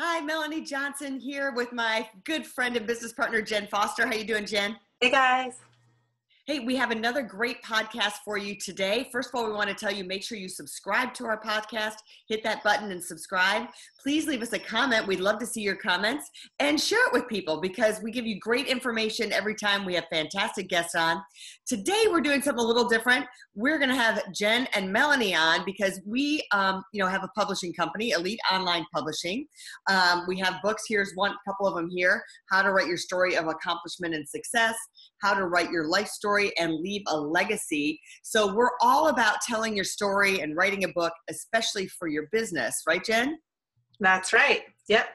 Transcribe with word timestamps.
Hi, 0.00 0.20
Melanie 0.20 0.60
Johnson 0.60 1.18
here 1.18 1.50
with 1.50 1.72
my 1.72 2.08
good 2.22 2.46
friend 2.46 2.76
and 2.76 2.86
business 2.86 3.12
partner 3.12 3.42
Jen 3.42 3.66
Foster. 3.66 4.06
How 4.06 4.14
you 4.14 4.22
doing, 4.22 4.46
Jen? 4.46 4.76
Hey 5.00 5.10
guys. 5.10 5.56
Hey, 6.48 6.60
we 6.60 6.76
have 6.76 6.90
another 6.90 7.20
great 7.20 7.62
podcast 7.62 8.20
for 8.24 8.38
you 8.38 8.54
today. 8.54 9.10
First 9.12 9.28
of 9.28 9.34
all, 9.34 9.46
we 9.46 9.52
want 9.52 9.68
to 9.68 9.74
tell 9.74 9.92
you 9.92 10.02
make 10.02 10.22
sure 10.22 10.38
you 10.38 10.48
subscribe 10.48 11.12
to 11.12 11.26
our 11.26 11.38
podcast, 11.38 11.96
hit 12.26 12.42
that 12.42 12.64
button 12.64 12.90
and 12.90 13.04
subscribe. 13.04 13.66
Please 14.02 14.26
leave 14.26 14.40
us 14.40 14.54
a 14.54 14.58
comment. 14.58 15.06
We'd 15.06 15.20
love 15.20 15.38
to 15.40 15.46
see 15.46 15.60
your 15.60 15.76
comments 15.76 16.30
and 16.58 16.80
share 16.80 17.06
it 17.06 17.12
with 17.12 17.28
people 17.28 17.60
because 17.60 18.00
we 18.00 18.10
give 18.10 18.24
you 18.24 18.40
great 18.40 18.66
information 18.66 19.30
every 19.30 19.54
time 19.54 19.84
we 19.84 19.92
have 19.96 20.06
fantastic 20.10 20.68
guests 20.68 20.94
on. 20.94 21.20
Today, 21.66 22.04
we're 22.06 22.22
doing 22.22 22.40
something 22.40 22.64
a 22.64 22.66
little 22.66 22.88
different. 22.88 23.26
We're 23.54 23.76
going 23.76 23.90
to 23.90 23.96
have 23.96 24.32
Jen 24.32 24.68
and 24.72 24.90
Melanie 24.90 25.34
on 25.34 25.66
because 25.66 26.00
we, 26.06 26.42
um, 26.52 26.82
you 26.94 27.02
know, 27.02 27.10
have 27.10 27.24
a 27.24 27.30
publishing 27.36 27.74
company, 27.74 28.12
Elite 28.12 28.40
Online 28.50 28.86
Publishing. 28.94 29.46
Um, 29.90 30.24
we 30.26 30.38
have 30.38 30.62
books. 30.62 30.84
Here's 30.88 31.12
one, 31.14 31.34
couple 31.46 31.66
of 31.66 31.74
them 31.74 31.90
here: 31.90 32.22
How 32.48 32.62
to 32.62 32.72
Write 32.72 32.86
Your 32.86 32.96
Story 32.96 33.36
of 33.36 33.48
Accomplishment 33.48 34.14
and 34.14 34.26
Success, 34.26 34.76
How 35.20 35.34
to 35.34 35.46
Write 35.46 35.70
Your 35.70 35.86
Life 35.86 36.08
Story 36.08 36.37
story 36.38 36.56
and 36.58 36.80
leave 36.80 37.02
a 37.08 37.16
legacy. 37.18 38.00
So 38.22 38.54
we're 38.54 38.70
all 38.80 39.08
about 39.08 39.40
telling 39.46 39.74
your 39.74 39.84
story 39.84 40.40
and 40.40 40.56
writing 40.56 40.84
a 40.84 40.88
book, 40.88 41.12
especially 41.28 41.86
for 41.88 42.08
your 42.08 42.28
business, 42.32 42.82
right, 42.86 43.04
Jen? 43.04 43.38
That's 44.00 44.32
right. 44.32 44.62
Yep. 44.88 45.06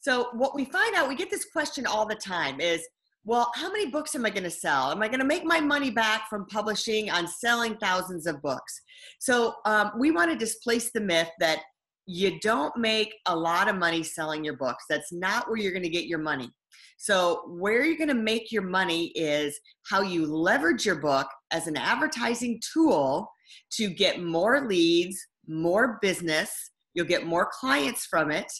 So 0.00 0.28
what 0.34 0.54
we 0.54 0.64
find 0.64 0.94
out, 0.94 1.08
we 1.08 1.16
get 1.16 1.30
this 1.30 1.46
question 1.52 1.86
all 1.86 2.06
the 2.06 2.14
time 2.14 2.60
is, 2.60 2.86
well, 3.24 3.50
how 3.56 3.70
many 3.70 3.90
books 3.90 4.14
am 4.14 4.24
I 4.24 4.30
going 4.30 4.44
to 4.44 4.50
sell? 4.50 4.90
Am 4.90 5.02
I 5.02 5.08
going 5.08 5.18
to 5.18 5.26
make 5.26 5.44
my 5.44 5.60
money 5.60 5.90
back 5.90 6.28
from 6.30 6.46
publishing 6.46 7.10
on 7.10 7.26
selling 7.26 7.76
thousands 7.76 8.26
of 8.26 8.40
books? 8.40 8.80
So 9.18 9.56
um, 9.66 9.90
we 9.98 10.12
want 10.12 10.30
to 10.30 10.38
displace 10.38 10.92
the 10.92 11.00
myth 11.00 11.28
that 11.40 11.60
you 12.10 12.40
don't 12.40 12.74
make 12.78 13.14
a 13.26 13.36
lot 13.36 13.68
of 13.68 13.76
money 13.76 14.02
selling 14.02 14.42
your 14.42 14.56
books. 14.56 14.84
That's 14.88 15.12
not 15.12 15.46
where 15.46 15.58
you're 15.58 15.72
going 15.72 15.82
to 15.82 15.90
get 15.90 16.06
your 16.06 16.18
money. 16.18 16.48
So, 16.96 17.42
where 17.46 17.84
you're 17.84 17.98
going 17.98 18.08
to 18.08 18.14
make 18.14 18.50
your 18.50 18.62
money 18.62 19.08
is 19.08 19.60
how 19.88 20.00
you 20.00 20.26
leverage 20.26 20.86
your 20.86 21.00
book 21.00 21.28
as 21.50 21.66
an 21.66 21.76
advertising 21.76 22.60
tool 22.72 23.30
to 23.72 23.90
get 23.90 24.22
more 24.22 24.66
leads, 24.66 25.18
more 25.46 25.98
business. 26.00 26.50
You'll 26.94 27.06
get 27.06 27.26
more 27.26 27.50
clients 27.52 28.06
from 28.06 28.30
it. 28.30 28.50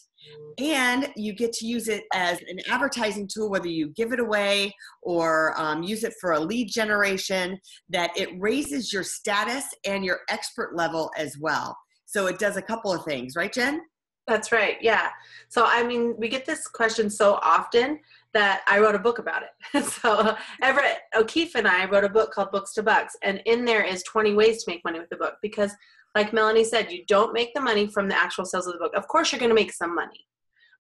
And 0.59 1.11
you 1.17 1.33
get 1.33 1.53
to 1.55 1.67
use 1.67 1.89
it 1.89 2.05
as 2.13 2.41
an 2.49 2.59
advertising 2.69 3.29
tool, 3.33 3.49
whether 3.49 3.69
you 3.69 3.89
give 3.97 4.13
it 4.13 4.21
away 4.21 4.75
or 5.01 5.59
um, 5.59 5.83
use 5.83 6.05
it 6.05 6.13
for 6.21 6.33
a 6.33 6.41
lead 6.41 6.69
generation, 6.71 7.59
that 7.89 8.11
it 8.17 8.29
raises 8.39 8.93
your 8.93 9.05
status 9.05 9.65
and 9.87 10.05
your 10.05 10.19
expert 10.29 10.77
level 10.77 11.11
as 11.17 11.37
well. 11.41 11.75
So 12.09 12.27
it 12.27 12.39
does 12.39 12.57
a 12.57 12.63
couple 12.63 12.91
of 12.91 13.05
things, 13.05 13.37
right, 13.37 13.53
Jen? 13.53 13.83
That's 14.27 14.51
right. 14.51 14.79
Yeah. 14.81 15.11
So, 15.51 15.65
I 15.67 15.83
mean, 15.85 16.15
we 16.17 16.31
get 16.31 16.47
this 16.47 16.67
question 16.67 17.11
so 17.11 17.35
often 17.43 18.01
that 18.33 18.63
I 18.67 18.79
wrote 18.79 18.95
a 18.95 18.99
book 18.99 19.19
about 19.19 19.43
it. 19.43 19.85
so, 19.85 20.35
Everett 20.63 21.01
O'Keefe 21.15 21.55
and 21.55 21.69
I 21.69 21.85
wrote 21.85 22.05
a 22.05 22.09
book 22.09 22.33
called 22.33 22.51
Books 22.51 22.73
to 22.75 22.83
Bucks, 22.83 23.15
and 23.23 23.43
in 23.45 23.67
there 23.67 23.85
is 23.85 24.03
20 24.05 24.33
ways 24.33 24.65
to 24.65 24.71
make 24.71 24.83
money 24.87 24.99
with 24.99 25.11
the 25.11 25.17
book 25.17 25.35
because, 25.43 25.71
like 26.15 26.33
Melanie 26.33 26.65
said, 26.65 26.91
you 26.91 27.05
don't 27.07 27.35
make 27.35 27.53
the 27.53 27.61
money 27.61 27.87
from 27.87 28.09
the 28.09 28.17
actual 28.17 28.47
sales 28.47 28.67
of 28.67 28.73
the 28.73 28.79
book. 28.79 28.95
Of 28.95 29.07
course, 29.07 29.31
you're 29.31 29.39
going 29.39 29.51
to 29.51 29.55
make 29.55 29.73
some 29.73 29.95
money, 29.95 30.27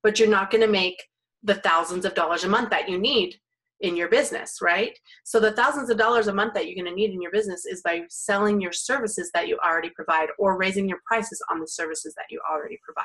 but 0.03 0.19
you're 0.19 0.29
not 0.31 0.51
going 0.51 0.63
to 0.63 0.67
make 0.67 1.03
the 1.43 1.57
thousands 1.57 2.07
of 2.07 2.15
dollars 2.15 2.45
a 2.45 2.49
month 2.49 2.71
that 2.71 2.89
you 2.89 2.97
need 2.99 3.37
in 3.81 3.97
your 3.97 4.09
business, 4.09 4.59
right? 4.61 4.99
So 5.25 5.39
the 5.39 5.53
thousands 5.53 5.91
of 5.91 5.99
dollars 5.99 6.27
a 6.27 6.35
month 6.35 6.55
that 6.55 6.67
you're 6.67 6.83
going 6.83 6.93
to 6.93 6.97
need 6.97 7.13
in 7.13 7.23
your 7.23 7.31
business 7.31 7.65
is 7.65 7.81
by 7.83 8.03
selling 8.09 8.61
your 8.61 8.73
services 8.73 9.31
that 9.35 9.49
you 9.49 9.59
already 9.65 9.91
provide 9.91 10.29
or 10.39 10.59
raising 10.59 10.89
your 10.89 10.99
prices 11.07 11.41
on 11.51 11.61
the 11.61 11.69
services 11.69 12.15
that 12.17 12.27
you 12.31 12.41
already 12.51 12.79
provide 12.83 13.05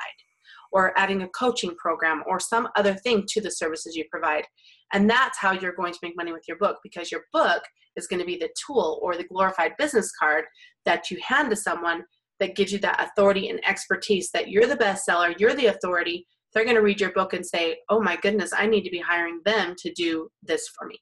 or 0.71 0.97
adding 0.97 1.21
a 1.21 1.29
coaching 1.29 1.75
program 1.75 2.23
or 2.27 2.39
some 2.39 2.67
other 2.75 2.95
thing 2.95 3.23
to 3.27 3.39
the 3.39 3.51
services 3.51 3.95
you 3.95 4.03
provide. 4.09 4.45
And 4.91 5.09
that's 5.09 5.37
how 5.37 5.51
you're 5.51 5.75
going 5.75 5.93
to 5.93 5.99
make 6.01 6.17
money 6.17 6.33
with 6.33 6.47
your 6.47 6.57
book 6.57 6.77
because 6.83 7.11
your 7.11 7.25
book 7.31 7.63
is 7.95 8.07
going 8.07 8.19
to 8.19 8.25
be 8.25 8.37
the 8.37 8.49
tool 8.65 8.99
or 9.01 9.15
the 9.15 9.23
glorified 9.25 9.73
business 9.77 10.11
card 10.19 10.45
that 10.85 11.11
you 11.11 11.19
hand 11.25 11.49
to 11.51 11.55
someone 11.55 12.03
that 12.39 12.55
gives 12.55 12.73
you 12.73 12.79
that 12.79 13.01
authority 13.01 13.49
and 13.49 13.65
expertise 13.65 14.31
that 14.31 14.49
you're 14.49 14.67
the 14.67 14.75
bestseller, 14.75 15.39
you're 15.39 15.53
the 15.53 15.67
authority. 15.67 16.27
They're 16.53 16.65
going 16.65 16.75
to 16.75 16.81
read 16.81 17.01
your 17.01 17.11
book 17.11 17.33
and 17.33 17.45
say, 17.45 17.79
oh 17.89 17.99
my 17.99 18.15
goodness, 18.17 18.51
I 18.55 18.67
need 18.67 18.83
to 18.83 18.89
be 18.89 18.99
hiring 18.99 19.41
them 19.45 19.75
to 19.79 19.91
do 19.93 20.29
this 20.43 20.67
for 20.77 20.85
me, 20.87 20.99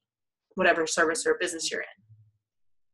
whatever 0.55 0.87
service 0.87 1.25
or 1.25 1.37
business 1.39 1.69
you're 1.69 1.81
in. 1.81 1.87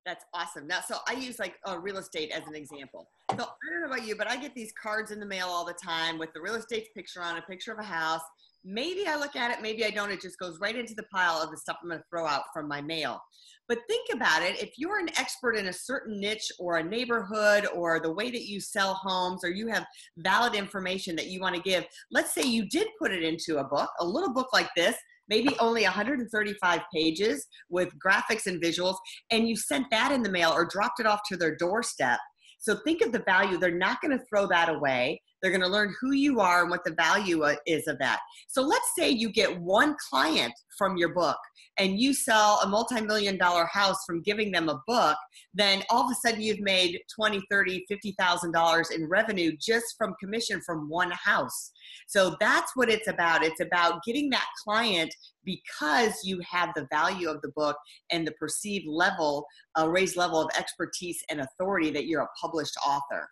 That's 0.08 0.24
awesome. 0.34 0.68
Now, 0.68 0.80
so 0.88 1.00
I 1.08 1.14
use 1.14 1.38
like 1.38 1.56
uh, 1.68 1.78
real 1.80 1.98
estate 1.98 2.32
as 2.32 2.48
an 2.48 2.56
example. 2.56 3.10
So 3.32 3.44
I 3.44 3.72
don't 3.72 3.82
know 3.82 3.94
about 3.94 4.08
you, 4.08 4.16
but 4.16 4.30
I 4.30 4.38
get 4.38 4.56
these 4.56 4.72
cards 4.82 5.12
in 5.12 5.20
the 5.20 5.26
mail 5.26 5.48
all 5.48 5.66
the 5.66 5.76
time 5.84 6.18
with 6.18 6.32
the 6.34 6.40
real 6.40 6.56
estate 6.56 6.88
picture 6.96 7.22
on 7.22 7.38
a 7.38 7.42
picture 7.42 7.74
of 7.74 7.80
a 7.80 7.84
house. 7.84 8.22
Maybe 8.64 9.06
I 9.06 9.18
look 9.18 9.36
at 9.36 9.52
it, 9.52 9.62
maybe 9.62 9.84
I 9.84 9.90
don't. 9.90 10.10
It 10.10 10.22
just 10.22 10.40
goes 10.40 10.60
right 10.62 10.78
into 10.78 10.96
the 10.96 11.04
pile 11.14 11.42
of 11.42 11.52
the 11.52 11.58
stuff 11.58 11.78
I'm 11.84 11.90
going 11.90 12.00
to 12.00 12.06
throw 12.10 12.26
out 12.26 12.44
from 12.54 12.70
my 12.70 12.82
mail. 12.82 13.20
But 13.68 13.80
think 13.88 14.08
about 14.14 14.44
it 14.44 14.62
if 14.62 14.72
you're 14.78 15.00
an 15.00 15.10
expert 15.18 15.56
in 15.56 15.68
a 15.68 15.74
certain 15.74 16.20
niche 16.20 16.52
or 16.60 16.78
a 16.78 16.84
neighborhood 16.84 17.68
or 17.76 18.00
the 18.00 18.12
way 18.12 18.32
that 18.32 18.48
you 18.48 18.60
sell 18.60 18.94
homes 18.94 19.44
or 19.44 19.50
you 19.50 19.68
have 19.68 19.86
valid 20.18 20.56
information 20.56 21.16
that 21.18 21.28
you 21.28 21.42
want 21.42 21.56
to 21.56 21.62
give, 21.62 21.86
let's 22.12 22.34
say 22.34 22.44
you 22.44 22.68
did 22.70 22.88
put 23.00 23.12
it 23.12 23.24
into 23.24 23.58
a 23.60 23.64
book, 23.64 23.90
a 24.00 24.06
little 24.06 24.34
book 24.34 24.48
like 24.54 24.70
this 24.76 24.96
maybe 25.30 25.56
only 25.60 25.84
135 25.84 26.82
pages 26.94 27.48
with 27.70 27.92
graphics 28.04 28.48
and 28.48 28.62
visuals, 28.62 28.96
and 29.32 29.48
you 29.48 29.56
sent 29.56 29.86
that 29.92 30.12
in 30.12 30.24
the 30.24 30.32
mail 30.32 30.52
or 30.52 30.66
dropped 30.66 31.00
it 31.00 31.06
off 31.06 31.20
to 31.28 31.38
their 31.38 31.56
doorstep. 31.56 32.20
So 32.60 32.78
think 32.84 33.02
of 33.02 33.12
the 33.12 33.24
value. 33.26 33.58
They're 33.58 33.78
not 33.78 34.02
going 34.02 34.18
to 34.18 34.24
throw 34.26 34.48
that 34.48 34.70
away. 34.70 35.22
They're 35.42 35.52
going 35.52 35.62
to 35.62 35.68
learn 35.68 35.94
who 36.00 36.14
you 36.14 36.40
are 36.40 36.62
and 36.62 36.70
what 36.70 36.84
the 36.84 36.94
value 36.94 37.44
uh, 37.44 37.56
is 37.66 37.88
of 37.88 38.00
that. 38.00 38.20
So 38.48 38.62
let's 38.62 38.92
say 38.98 39.10
you 39.10 39.30
get 39.30 39.60
one 39.60 39.96
client 40.10 40.54
from 40.78 40.98
your 40.98 41.14
book 41.14 41.38
and 41.80 42.00
you 42.00 42.14
sell 42.14 42.60
a 42.64 42.68
multi-million 42.68 43.38
dollar 43.38 43.66
house 43.66 44.04
from 44.06 44.22
giving 44.22 44.52
them 44.52 44.68
a 44.70 44.82
book, 44.88 45.18
then 45.54 45.84
all 45.90 46.06
of 46.06 46.12
a 46.12 46.16
sudden 46.28 46.42
you've 46.42 46.60
made 46.60 47.00
20, 47.14 47.42
30, 47.52 47.86
$50,000 47.92 48.92
in 48.92 49.08
revenue 49.08 49.52
just 49.60 49.96
from 49.98 50.16
commission 50.20 50.60
from 50.66 50.90
one 50.90 51.12
house. 51.12 51.72
So 52.08 52.36
that's 52.40 52.76
what 52.76 52.90
it's 52.90 53.08
about. 53.08 53.44
It's 53.44 53.62
about 53.62 54.04
getting 54.04 54.30
that 54.32 54.48
client 54.64 55.14
because 55.46 56.20
you 56.24 56.42
have 56.50 56.70
the 56.76 56.88
value 56.92 57.30
of 57.30 57.42
the 57.42 57.52
book 57.56 57.78
and 58.12 58.26
the 58.26 58.34
perceived 58.34 58.88
level, 58.88 59.46
uh, 59.80 59.88
raised 59.88 60.18
level 60.18 60.42
of 60.42 60.50
expertise 60.58 61.24
and 61.30 61.42
authority 61.42 61.92
that 61.92 62.06
you're 62.06 62.22
a 62.22 62.28
published 62.42 62.76
author. 62.86 63.30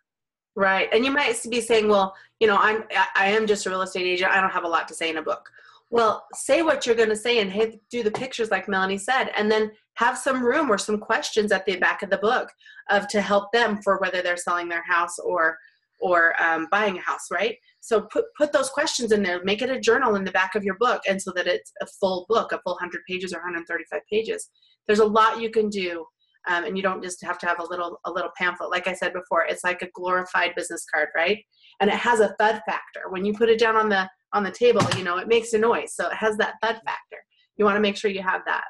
Right. 0.56 0.88
And 0.94 1.04
you 1.04 1.12
might 1.12 1.36
be 1.50 1.60
saying, 1.60 1.90
well, 1.90 2.16
you 2.40 2.48
know, 2.48 2.58
I'm 2.58 2.84
I 3.16 3.28
am 3.28 3.46
just 3.46 3.66
a 3.66 3.70
real 3.70 3.82
estate 3.82 4.06
agent. 4.06 4.32
I 4.32 4.40
don't 4.40 4.52
have 4.52 4.64
a 4.64 4.70
lot 4.70 4.88
to 4.88 4.94
say 4.94 5.10
in 5.10 5.18
a 5.18 5.22
book. 5.22 5.50
Well, 5.90 6.26
say 6.34 6.62
what 6.62 6.86
you're 6.86 6.96
going 6.96 7.10
to 7.10 7.16
say 7.16 7.40
and 7.40 7.52
hey, 7.52 7.80
do 7.90 8.04
the 8.04 8.12
pictures 8.12 8.52
like 8.52 8.68
Melanie 8.68 8.98
said, 8.98 9.32
and 9.36 9.52
then 9.52 9.72
have 9.96 10.18
some 10.18 10.44
room 10.44 10.70
or 10.72 10.78
some 10.78 10.98
questions 10.98 11.52
at 11.52 11.66
the 11.66 11.78
back 11.78 12.04
of 12.04 12.10
the 12.10 12.18
book 12.18 12.50
of 12.90 13.08
to 13.10 13.22
help 13.22 13.52
them 13.52 13.82
for 13.82 13.98
whether 14.00 14.22
they're 14.22 14.38
selling 14.38 14.70
their 14.70 14.84
house 14.84 15.20
or 15.20 15.58
or 16.02 16.42
um, 16.42 16.68
buying 16.72 16.98
a 16.98 17.02
house, 17.02 17.32
right? 17.32 17.58
So 17.80 18.02
put 18.02 18.26
put 18.38 18.52
those 18.52 18.70
questions 18.70 19.12
in 19.12 19.24
there. 19.24 19.44
Make 19.44 19.62
it 19.62 19.69
a 19.69 19.80
journal 19.80 20.16
in 20.16 20.24
the 20.24 20.31
back 20.31 20.56
of 20.56 20.63
your 20.63 20.75
book, 20.75 21.01
and 21.08 21.22
so 21.22 21.31
that 21.36 21.48
it's 21.48 21.72
a 21.81 21.86
full 21.86 22.25
book, 22.30 22.51
a 22.51 22.60
full 22.60 22.78
hundred 22.78 23.01
pages 23.08 23.34
or 23.34 23.38
135 23.38 24.01
pages. 24.10 24.50
There's 24.88 25.00
a 25.00 25.06
lot 25.06 25.42
you 25.42 25.50
can 25.50 25.69
do 25.69 26.06
um, 26.47 26.65
and 26.65 26.77
you 26.77 26.83
don't 26.83 27.03
just 27.03 27.24
have 27.24 27.38
to 27.39 27.45
have 27.45 27.59
a 27.59 27.65
little 27.65 28.00
a 28.06 28.12
little 28.12 28.31
pamphlet. 28.38 28.69
Like 28.69 28.88
i 28.88 28.94
said 28.94 29.13
before 29.13 29.45
it's 29.45 29.63
like 29.63 29.81
a 29.81 29.89
glorified 29.94 30.53
business 30.56 30.86
card 30.92 31.09
right? 31.15 31.39
And 31.80 31.89
it 31.89 31.95
has 31.95 32.19
a 32.19 32.36
thud 32.39 32.62
factor. 32.65 33.09
When 33.09 33.25
you 33.25 33.33
put 33.33 33.50
it 33.50 33.59
down 33.59 33.75
on 33.75 33.89
the 33.89 34.09
on 34.33 34.44
the 34.44 34.51
table 34.51 34.81
you 34.97 35.03
know 35.03 35.18
it 35.18 35.27
makes 35.27 35.53
a 35.53 35.57
noise. 35.57 35.94
So 35.94 36.07
it 36.07 36.15
has 36.15 36.38
that 36.38 36.56
thud 36.62 36.80
factor. 36.86 37.18
You 37.57 37.65
want 37.65 37.77
to 37.77 37.81
make 37.81 37.95
sure 37.97 38.12
you 38.12 38.21
have 38.21 38.42
that 38.45 38.65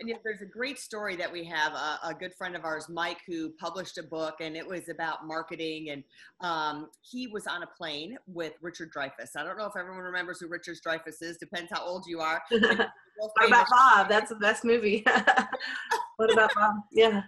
and 0.00 0.08
yet 0.08 0.20
there's 0.24 0.42
a 0.42 0.46
great 0.46 0.78
story 0.78 1.16
that 1.16 1.30
we 1.30 1.44
have 1.44 1.72
a, 1.72 1.98
a, 2.04 2.14
good 2.14 2.32
friend 2.34 2.54
of 2.54 2.64
ours 2.64 2.88
mike 2.88 3.18
who 3.26 3.50
published 3.60 3.98
a 3.98 4.02
book 4.02 4.36
and 4.40 4.56
it 4.56 4.66
was 4.66 4.88
about 4.88 5.26
marketing 5.26 5.90
and 5.90 6.04
um, 6.40 6.88
he 7.00 7.26
was 7.26 7.46
on 7.46 7.62
a 7.62 7.66
plane 7.66 8.16
with 8.26 8.52
richard 8.60 8.90
dreyfuss. 8.96 9.36
I 9.36 9.44
don't 9.44 9.58
know 9.58 9.66
if 9.66 9.76
everyone 9.76 10.02
remembers 10.02 10.40
who 10.40 10.48
richard 10.48 10.76
dreyfuss 10.86 11.22
is 11.22 11.36
depends 11.38 11.70
how 11.72 11.84
old 11.84 12.04
you 12.06 12.20
are. 12.20 12.42
What 13.18 13.46
about 13.46 13.66
bob? 13.70 14.08
That's 14.08 14.30
the 14.30 14.36
best 14.36 14.64
movie. 14.64 15.04
What 16.16 16.32
about 16.32 16.54
bob? 16.54 16.74
Yeah 16.92 17.22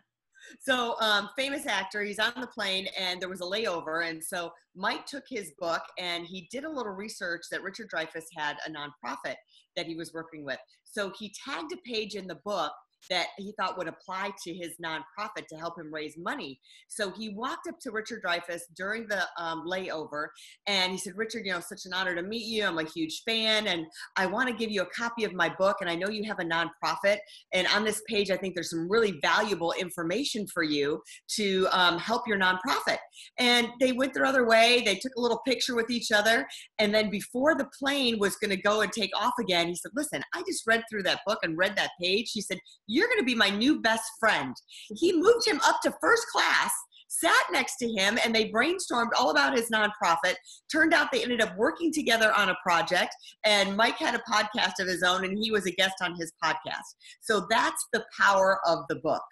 So, 0.60 0.96
um, 1.00 1.30
famous 1.36 1.66
actor, 1.66 2.02
he's 2.02 2.18
on 2.18 2.32
the 2.40 2.46
plane 2.46 2.88
and 2.98 3.20
there 3.20 3.28
was 3.28 3.40
a 3.40 3.44
layover. 3.44 4.08
And 4.08 4.22
so 4.22 4.52
Mike 4.74 5.06
took 5.06 5.24
his 5.28 5.52
book 5.58 5.82
and 5.98 6.26
he 6.26 6.48
did 6.50 6.64
a 6.64 6.70
little 6.70 6.92
research 6.92 7.42
that 7.50 7.62
Richard 7.62 7.90
Dreyfuss 7.90 8.24
had 8.36 8.56
a 8.66 8.70
nonprofit 8.70 9.36
that 9.76 9.86
he 9.86 9.94
was 9.94 10.12
working 10.12 10.44
with. 10.44 10.58
So 10.84 11.12
he 11.18 11.34
tagged 11.44 11.72
a 11.72 11.76
page 11.88 12.14
in 12.14 12.26
the 12.26 12.36
book 12.44 12.72
that 13.10 13.28
he 13.38 13.52
thought 13.58 13.76
would 13.78 13.88
apply 13.88 14.32
to 14.44 14.54
his 14.54 14.74
nonprofit 14.84 15.46
to 15.48 15.56
help 15.56 15.78
him 15.78 15.92
raise 15.92 16.16
money. 16.16 16.58
So 16.88 17.10
he 17.10 17.30
walked 17.30 17.68
up 17.68 17.78
to 17.80 17.90
Richard 17.90 18.22
Dreyfuss 18.22 18.62
during 18.76 19.06
the 19.08 19.22
um, 19.38 19.66
layover 19.66 20.28
and 20.66 20.92
he 20.92 20.98
said, 20.98 21.14
Richard, 21.16 21.44
you 21.44 21.52
know, 21.52 21.60
such 21.60 21.86
an 21.86 21.92
honor 21.92 22.14
to 22.14 22.22
meet 22.22 22.46
you. 22.46 22.64
I'm 22.64 22.78
a 22.78 22.84
huge 22.84 23.22
fan 23.26 23.66
and 23.66 23.86
I 24.16 24.26
want 24.26 24.48
to 24.48 24.54
give 24.54 24.70
you 24.70 24.82
a 24.82 24.86
copy 24.86 25.24
of 25.24 25.32
my 25.32 25.48
book. 25.48 25.78
And 25.80 25.90
I 25.90 25.94
know 25.94 26.08
you 26.08 26.24
have 26.24 26.38
a 26.38 26.44
nonprofit. 26.44 27.18
And 27.52 27.66
on 27.74 27.84
this 27.84 28.02
page, 28.08 28.30
I 28.30 28.36
think 28.36 28.54
there's 28.54 28.70
some 28.70 28.88
really 28.88 29.18
valuable 29.22 29.72
information 29.72 30.46
for 30.46 30.62
you 30.62 31.02
to 31.36 31.66
um, 31.72 31.98
help 31.98 32.26
your 32.26 32.38
nonprofit. 32.38 32.98
And 33.38 33.68
they 33.80 33.92
went 33.92 34.14
their 34.14 34.24
other 34.24 34.46
way. 34.46 34.82
They 34.84 34.96
took 34.96 35.12
a 35.16 35.20
little 35.20 35.40
picture 35.46 35.74
with 35.74 35.90
each 35.90 36.12
other. 36.12 36.46
And 36.78 36.94
then 36.94 37.10
before 37.10 37.54
the 37.54 37.68
plane 37.78 38.18
was 38.18 38.36
going 38.36 38.50
to 38.50 38.60
go 38.60 38.80
and 38.80 38.92
take 38.92 39.10
off 39.16 39.34
again, 39.40 39.68
he 39.68 39.74
said, 39.74 39.92
Listen, 39.94 40.22
I 40.34 40.42
just 40.46 40.66
read 40.66 40.82
through 40.90 41.04
that 41.04 41.20
book 41.26 41.38
and 41.42 41.56
read 41.56 41.76
that 41.76 41.90
page. 42.00 42.30
He 42.32 42.40
said, 42.40 42.58
you're 42.94 43.08
going 43.08 43.18
to 43.18 43.24
be 43.24 43.34
my 43.34 43.50
new 43.50 43.80
best 43.80 44.10
friend. 44.20 44.54
He 44.96 45.12
moved 45.12 45.46
him 45.46 45.60
up 45.64 45.80
to 45.82 45.94
first 46.00 46.26
class 46.28 46.72
sat 47.08 47.44
next 47.52 47.76
to 47.76 47.88
him 47.88 48.18
and 48.24 48.34
they 48.34 48.50
brainstormed 48.50 49.10
all 49.18 49.30
about 49.30 49.56
his 49.56 49.70
nonprofit. 49.70 50.34
Turned 50.70 50.92
out 50.92 51.12
they 51.12 51.22
ended 51.22 51.40
up 51.40 51.56
working 51.56 51.92
together 51.92 52.32
on 52.32 52.48
a 52.48 52.56
project, 52.62 53.14
and 53.44 53.76
Mike 53.76 53.98
had 53.98 54.14
a 54.14 54.22
podcast 54.30 54.80
of 54.80 54.88
his 54.88 55.02
own, 55.02 55.24
and 55.24 55.38
he 55.38 55.50
was 55.50 55.66
a 55.66 55.70
guest 55.72 55.94
on 56.02 56.14
his 56.16 56.32
podcast. 56.42 56.94
So 57.20 57.46
that's 57.50 57.86
the 57.92 58.04
power 58.20 58.58
of 58.66 58.80
the 58.88 58.96
book. 58.96 59.22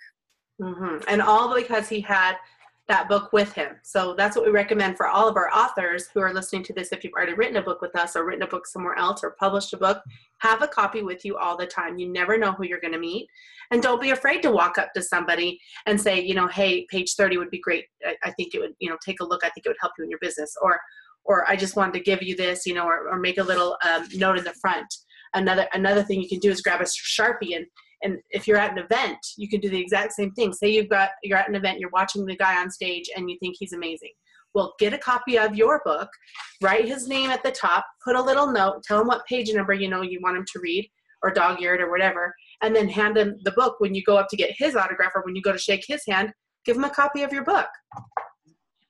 Mm-hmm. 0.61 0.99
And 1.09 1.21
all 1.21 1.55
because 1.55 1.89
he 1.89 2.01
had 2.01 2.37
that 2.89 3.09
book 3.09 3.33
with 3.33 3.53
him. 3.53 3.77
So 3.83 4.15
that's 4.15 4.37
what 4.37 4.45
we 4.45 4.51
recommend 4.51 4.97
for 4.97 5.07
all 5.07 5.29
of 5.29 5.37
our 5.37 5.51
authors 5.55 6.09
who 6.13 6.21
are 6.21 6.35
listening 6.35 6.65
to 6.65 6.73
this. 6.73 6.91
If 6.91 7.05
you've 7.05 7.13
already 7.13 7.35
written 7.35 7.57
a 7.57 7.63
book 7.63 7.81
with 7.81 7.97
us 7.97 8.17
or 8.17 8.27
written 8.27 8.43
a 8.43 8.49
book 8.49 8.67
somewhere 8.67 8.99
else 8.99 9.23
or 9.23 9.37
published 9.39 9.73
a 9.73 9.77
book, 9.77 10.03
have 10.39 10.63
a 10.63 10.69
copy 10.69 11.03
with 11.03 11.25
you 11.25 11.37
all 11.37 11.57
the 11.57 11.67
time. 11.67 11.99
You 11.99 12.13
never 12.13 12.37
know 12.37 12.53
who 12.53 12.65
you're 12.65 12.81
going 12.81 12.93
to 12.93 12.99
meet. 12.99 13.29
And 13.71 13.83
don't 13.83 14.03
be 14.03 14.11
afraid 14.11 14.43
to 14.43 14.51
walk 14.51 14.79
up 14.79 14.93
to 14.95 15.03
somebody 15.03 15.61
and 15.87 16.01
say, 16.01 16.21
you 16.21 16.35
know, 16.35 16.49
hey, 16.49 16.85
page 16.91 17.15
30 17.15 17.39
would 17.39 17.51
be 17.51 17.61
great. 17.61 17.87
I, 18.05 18.17
I 18.25 18.31
think 18.33 18.55
it 18.55 18.61
would, 18.61 18.75
you 18.81 18.91
know, 18.91 18.99
take 19.05 19.21
a 19.21 19.25
look. 19.25 19.45
I 19.45 19.51
think 19.51 19.65
it 19.65 19.71
would 19.71 19.77
help 19.81 19.93
you 19.97 20.05
in 20.05 20.11
your 20.11 20.19
business. 20.21 20.55
Or, 20.61 20.81
or 21.25 21.49
I 21.49 21.55
just 21.55 21.77
wanted 21.77 21.95
to 21.95 22.01
give 22.01 22.23
you 22.23 22.37
this, 22.37 22.67
you 22.67 22.75
know, 22.75 22.85
or, 22.85 23.09
or 23.09 23.19
make 23.19 23.39
a 23.39 23.45
little 23.45 23.77
um, 23.89 24.09
note 24.15 24.39
in 24.39 24.45
the 24.45 24.55
front. 24.61 24.93
Another 25.35 25.67
another 25.73 26.03
thing 26.03 26.21
you 26.21 26.29
can 26.29 26.41
do 26.41 26.51
is 26.51 26.61
grab 26.61 26.83
a 26.83 26.85
sharpie 26.85 27.57
and 27.57 27.65
and 28.03 28.19
if 28.31 28.47
you're 28.47 28.57
at 28.57 28.73
an 28.73 28.79
event 28.79 29.19
you 29.37 29.49
can 29.49 29.61
do 29.61 29.69
the 29.69 29.81
exact 29.81 30.13
same 30.13 30.33
thing. 30.33 30.53
Say 30.53 30.71
you've 30.71 30.89
got 30.89 31.11
you're 31.23 31.39
at 31.39 31.49
an 31.49 31.55
event 31.55 31.81
you're 31.81 31.91
watching 31.91 32.25
the 32.25 32.37
guy 32.37 32.61
on 32.61 32.71
stage 32.71 33.09
and 33.17 33.31
you 33.31 33.37
think 33.41 33.57
he's 33.59 33.73
amazing. 33.73 34.13
Well 34.55 34.75
get 34.79 34.95
a 34.95 34.99
copy 34.99 35.39
of 35.39 35.57
your 35.57 35.81
book 35.85 36.09
write 36.63 36.87
his 36.87 37.09
name 37.09 37.31
at 37.31 37.43
the 37.43 37.53
top 37.53 37.85
put 38.05 38.17
a 38.17 38.23
little 38.23 38.51
note 38.53 38.83
tell 38.83 39.01
him 39.01 39.07
what 39.07 39.27
page 39.27 39.53
number 39.53 39.73
you 39.73 39.89
know 39.89 40.03
you 40.03 40.21
want 40.23 40.37
him 40.37 40.45
to 40.53 40.61
read 40.61 40.89
or 41.23 41.31
dog-eared 41.31 41.81
or 41.81 41.91
whatever 41.91 42.35
and 42.63 42.75
then 42.75 42.89
hand 42.89 43.17
him 43.17 43.37
the 43.45 43.53
book 43.53 43.77
when 43.79 43.95
you 43.95 44.03
go 44.05 44.17
up 44.17 44.29
to 44.29 44.37
get 44.37 44.51
his 44.59 44.75
autograph 44.77 45.13
or 45.15 45.23
when 45.25 45.37
you 45.37 45.43
go 45.43 45.53
to 45.53 45.59
shake 45.59 45.85
his 45.87 46.03
hand 46.07 46.33
give 46.65 46.77
him 46.77 46.85
a 46.85 46.91
copy 46.91 47.23
of 47.23 47.33
your 47.33 47.45
book. 47.45 47.69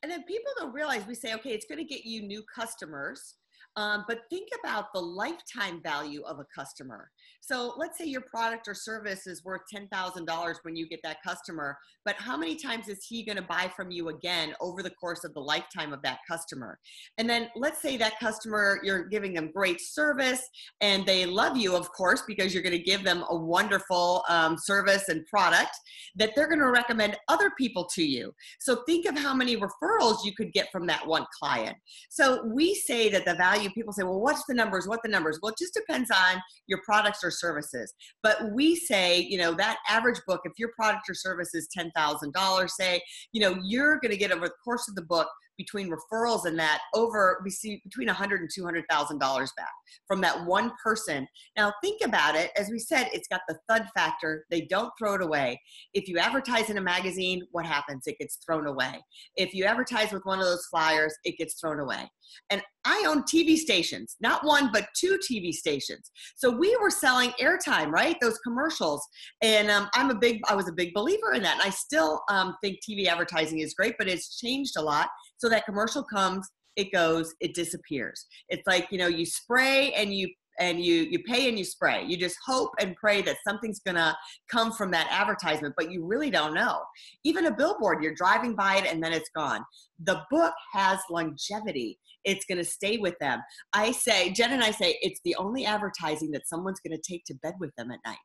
And 0.02 0.10
then 0.10 0.24
people 0.24 0.52
don't 0.58 0.72
realize 0.72 1.06
we 1.06 1.14
say 1.14 1.34
okay 1.34 1.50
it's 1.50 1.66
going 1.66 1.78
to 1.78 1.84
get 1.84 2.04
you 2.04 2.22
new 2.22 2.42
customers 2.54 3.36
um, 3.76 4.04
but 4.08 4.20
think 4.30 4.48
about 4.62 4.86
the 4.92 5.00
lifetime 5.00 5.80
value 5.82 6.22
of 6.22 6.38
a 6.38 6.46
customer. 6.54 7.10
So 7.40 7.74
let's 7.76 7.98
say 7.98 8.04
your 8.04 8.20
product 8.22 8.68
or 8.68 8.74
service 8.74 9.26
is 9.26 9.44
worth 9.44 9.62
$10,000 9.74 10.54
when 10.62 10.76
you 10.76 10.86
get 10.88 11.00
that 11.02 11.18
customer, 11.26 11.76
but 12.04 12.14
how 12.16 12.36
many 12.36 12.56
times 12.56 12.88
is 12.88 13.04
he 13.08 13.24
going 13.24 13.36
to 13.36 13.42
buy 13.42 13.70
from 13.74 13.90
you 13.90 14.10
again 14.10 14.54
over 14.60 14.82
the 14.82 14.90
course 14.90 15.24
of 15.24 15.34
the 15.34 15.40
lifetime 15.40 15.92
of 15.92 16.02
that 16.02 16.18
customer? 16.28 16.78
And 17.18 17.28
then 17.28 17.48
let's 17.56 17.80
say 17.80 17.96
that 17.96 18.18
customer, 18.20 18.80
you're 18.82 19.04
giving 19.04 19.32
them 19.32 19.50
great 19.54 19.80
service 19.80 20.42
and 20.80 21.06
they 21.06 21.26
love 21.26 21.56
you, 21.56 21.74
of 21.74 21.90
course, 21.92 22.22
because 22.26 22.52
you're 22.52 22.62
going 22.62 22.76
to 22.76 22.82
give 22.82 23.04
them 23.04 23.24
a 23.30 23.36
wonderful 23.36 24.22
um, 24.28 24.56
service 24.58 25.08
and 25.08 25.26
product 25.26 25.72
that 26.16 26.30
they're 26.36 26.48
going 26.48 26.60
to 26.60 26.70
recommend 26.70 27.16
other 27.28 27.50
people 27.58 27.88
to 27.94 28.04
you. 28.04 28.32
So 28.60 28.82
think 28.86 29.06
of 29.06 29.18
how 29.18 29.34
many 29.34 29.56
referrals 29.56 30.24
you 30.24 30.32
could 30.36 30.52
get 30.52 30.70
from 30.70 30.86
that 30.86 31.06
one 31.06 31.26
client. 31.40 31.76
So 32.10 32.44
we 32.44 32.74
say 32.74 33.08
that 33.10 33.24
the 33.24 33.34
value 33.34 33.61
value, 33.62 33.74
people 33.74 33.92
say, 33.92 34.02
well, 34.02 34.20
what's 34.20 34.44
the 34.46 34.54
numbers? 34.54 34.86
What 34.86 35.00
the 35.02 35.08
numbers? 35.08 35.38
Well, 35.42 35.52
it 35.52 35.58
just 35.58 35.74
depends 35.74 36.10
on 36.10 36.40
your 36.66 36.80
products 36.84 37.22
or 37.22 37.30
services. 37.30 37.92
But 38.22 38.52
we 38.52 38.76
say, 38.76 39.20
you 39.20 39.38
know, 39.38 39.54
that 39.54 39.78
average 39.88 40.20
book, 40.26 40.40
if 40.44 40.52
your 40.58 40.70
product 40.74 41.08
or 41.08 41.14
service 41.14 41.54
is 41.54 41.68
$10,000, 41.76 42.70
say, 42.70 43.00
you 43.32 43.40
know, 43.40 43.58
you're 43.62 43.98
going 44.00 44.12
to 44.12 44.16
get 44.16 44.32
over 44.32 44.46
the 44.46 44.54
course 44.64 44.88
of 44.88 44.94
the 44.94 45.02
book 45.02 45.28
between 45.62 45.90
referrals 45.90 46.44
and 46.44 46.58
that 46.58 46.80
over 46.94 47.40
we 47.44 47.50
see 47.50 47.80
between 47.84 48.08
100 48.08 48.40
and 48.40 48.50
200 48.52 48.84
thousand 48.90 49.18
dollars 49.18 49.52
back 49.56 49.70
from 50.06 50.20
that 50.20 50.44
one 50.44 50.72
person 50.82 51.26
now 51.56 51.72
think 51.82 52.00
about 52.04 52.34
it 52.34 52.50
as 52.56 52.68
we 52.70 52.78
said 52.78 53.08
it's 53.12 53.28
got 53.28 53.40
the 53.48 53.56
thud 53.68 53.86
factor 53.94 54.44
they 54.50 54.62
don't 54.62 54.92
throw 54.98 55.14
it 55.14 55.22
away 55.22 55.60
if 55.94 56.08
you 56.08 56.18
advertise 56.18 56.70
in 56.70 56.78
a 56.78 56.80
magazine 56.80 57.42
what 57.52 57.64
happens 57.64 58.02
it 58.06 58.18
gets 58.18 58.38
thrown 58.44 58.66
away 58.66 59.00
if 59.36 59.54
you 59.54 59.64
advertise 59.64 60.12
with 60.12 60.24
one 60.24 60.38
of 60.38 60.44
those 60.44 60.66
flyers 60.70 61.14
it 61.24 61.36
gets 61.38 61.60
thrown 61.60 61.80
away 61.80 62.08
and 62.50 62.62
I 62.84 63.04
own 63.06 63.22
TV 63.22 63.56
stations, 63.56 64.16
not 64.20 64.44
one, 64.44 64.70
but 64.72 64.88
two 64.96 65.18
TV 65.18 65.52
stations. 65.52 66.10
So 66.36 66.50
we 66.50 66.76
were 66.80 66.90
selling 66.90 67.32
airtime, 67.40 67.90
right? 67.90 68.16
Those 68.20 68.38
commercials. 68.38 69.06
And 69.40 69.70
um, 69.70 69.88
I'm 69.94 70.10
a 70.10 70.14
big, 70.14 70.40
I 70.48 70.54
was 70.54 70.68
a 70.68 70.72
big 70.72 70.92
believer 70.94 71.32
in 71.32 71.42
that. 71.42 71.54
And 71.54 71.62
I 71.62 71.70
still 71.70 72.22
um, 72.28 72.56
think 72.62 72.78
TV 72.88 73.06
advertising 73.06 73.60
is 73.60 73.74
great, 73.74 73.94
but 73.98 74.08
it's 74.08 74.38
changed 74.38 74.76
a 74.76 74.82
lot. 74.82 75.08
So 75.42 75.48
that 75.48 75.64
commercial 75.64 76.04
comes, 76.04 76.48
it 76.76 76.92
goes, 76.92 77.34
it 77.40 77.52
disappears. 77.52 78.26
It's 78.48 78.62
like, 78.64 78.86
you 78.92 78.98
know, 78.98 79.08
you 79.08 79.26
spray 79.26 79.92
and 79.94 80.14
you 80.14 80.28
and 80.60 80.84
you 80.84 80.94
you 81.10 81.18
pay 81.24 81.48
and 81.48 81.58
you 81.58 81.64
spray. 81.64 82.04
You 82.06 82.16
just 82.16 82.36
hope 82.46 82.70
and 82.78 82.94
pray 82.94 83.22
that 83.22 83.38
something's 83.44 83.80
going 83.80 83.96
to 83.96 84.14
come 84.48 84.70
from 84.70 84.92
that 84.92 85.08
advertisement 85.10 85.74
but 85.76 85.90
you 85.90 86.06
really 86.06 86.30
don't 86.30 86.54
know. 86.54 86.82
Even 87.24 87.46
a 87.46 87.56
billboard 87.56 88.04
you're 88.04 88.14
driving 88.14 88.54
by 88.54 88.76
it 88.76 88.86
and 88.86 89.02
then 89.02 89.12
it's 89.12 89.30
gone. 89.34 89.64
The 90.04 90.22
book 90.30 90.54
has 90.74 91.00
longevity. 91.10 91.98
It's 92.24 92.44
going 92.44 92.58
to 92.58 92.64
stay 92.64 92.98
with 92.98 93.18
them. 93.18 93.40
I 93.72 93.90
say 93.90 94.30
jen 94.30 94.52
and 94.52 94.62
i 94.62 94.70
say 94.70 94.96
it's 95.02 95.20
the 95.24 95.34
only 95.36 95.64
advertising 95.64 96.30
that 96.32 96.46
someone's 96.46 96.80
going 96.86 96.96
to 96.96 97.02
take 97.12 97.24
to 97.24 97.34
bed 97.42 97.54
with 97.58 97.74
them 97.76 97.90
at 97.90 97.98
night 98.06 98.18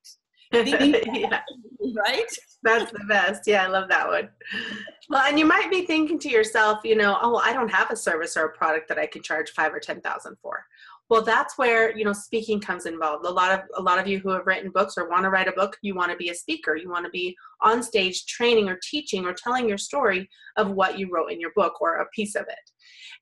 yeah. 0.53 1.41
right? 1.95 2.37
That's 2.63 2.91
the 2.91 3.05
best. 3.07 3.43
Yeah 3.47 3.63
i 3.63 3.67
love 3.67 3.89
that 3.89 4.07
one. 4.07 4.29
Well 5.09 5.23
and 5.27 5.37
you 5.37 5.45
might 5.45 5.69
be 5.69 5.85
thinking 5.85 6.19
to 6.19 6.29
yourself 6.29 6.79
you 6.83 6.95
know 6.95 7.17
oh 7.21 7.37
i 7.37 7.53
don't 7.53 7.71
have 7.71 7.91
a 7.91 7.95
service 7.95 8.35
or 8.35 8.45
a 8.45 8.57
product 8.57 8.87
that 8.89 8.99
i 8.99 9.05
can 9.05 9.21
charge 9.21 9.51
five 9.51 9.73
or 9.73 9.79
ten 9.79 10.01
thousand 10.01 10.37
for. 10.41 10.65
Well 11.09 11.21
that's 11.21 11.57
where 11.57 11.95
you 11.97 12.03
know 12.03 12.13
speaking 12.13 12.59
comes 12.59 12.85
involved. 12.85 13.25
A 13.25 13.29
lot 13.29 13.51
of 13.51 13.61
a 13.77 13.81
lot 13.81 13.99
of 13.99 14.07
you 14.07 14.19
who 14.19 14.29
have 14.31 14.45
written 14.45 14.71
books 14.71 14.95
or 14.97 15.09
want 15.09 15.23
to 15.23 15.29
write 15.29 15.47
a 15.47 15.53
book 15.53 15.77
you 15.81 15.95
want 15.95 16.11
to 16.11 16.17
be 16.17 16.29
a 16.29 16.35
speaker. 16.35 16.75
You 16.75 16.89
want 16.89 17.05
to 17.05 17.11
be 17.11 17.35
on 17.61 17.81
stage 17.83 18.25
training 18.25 18.67
or 18.69 18.79
teaching 18.83 19.25
or 19.25 19.33
telling 19.33 19.69
your 19.69 19.77
story 19.77 20.29
of 20.57 20.71
what 20.71 20.99
you 20.99 21.09
wrote 21.11 21.31
in 21.31 21.39
your 21.39 21.51
book 21.55 21.81
or 21.81 21.95
a 21.95 22.09
piece 22.09 22.35
of 22.35 22.43
it. 22.43 22.71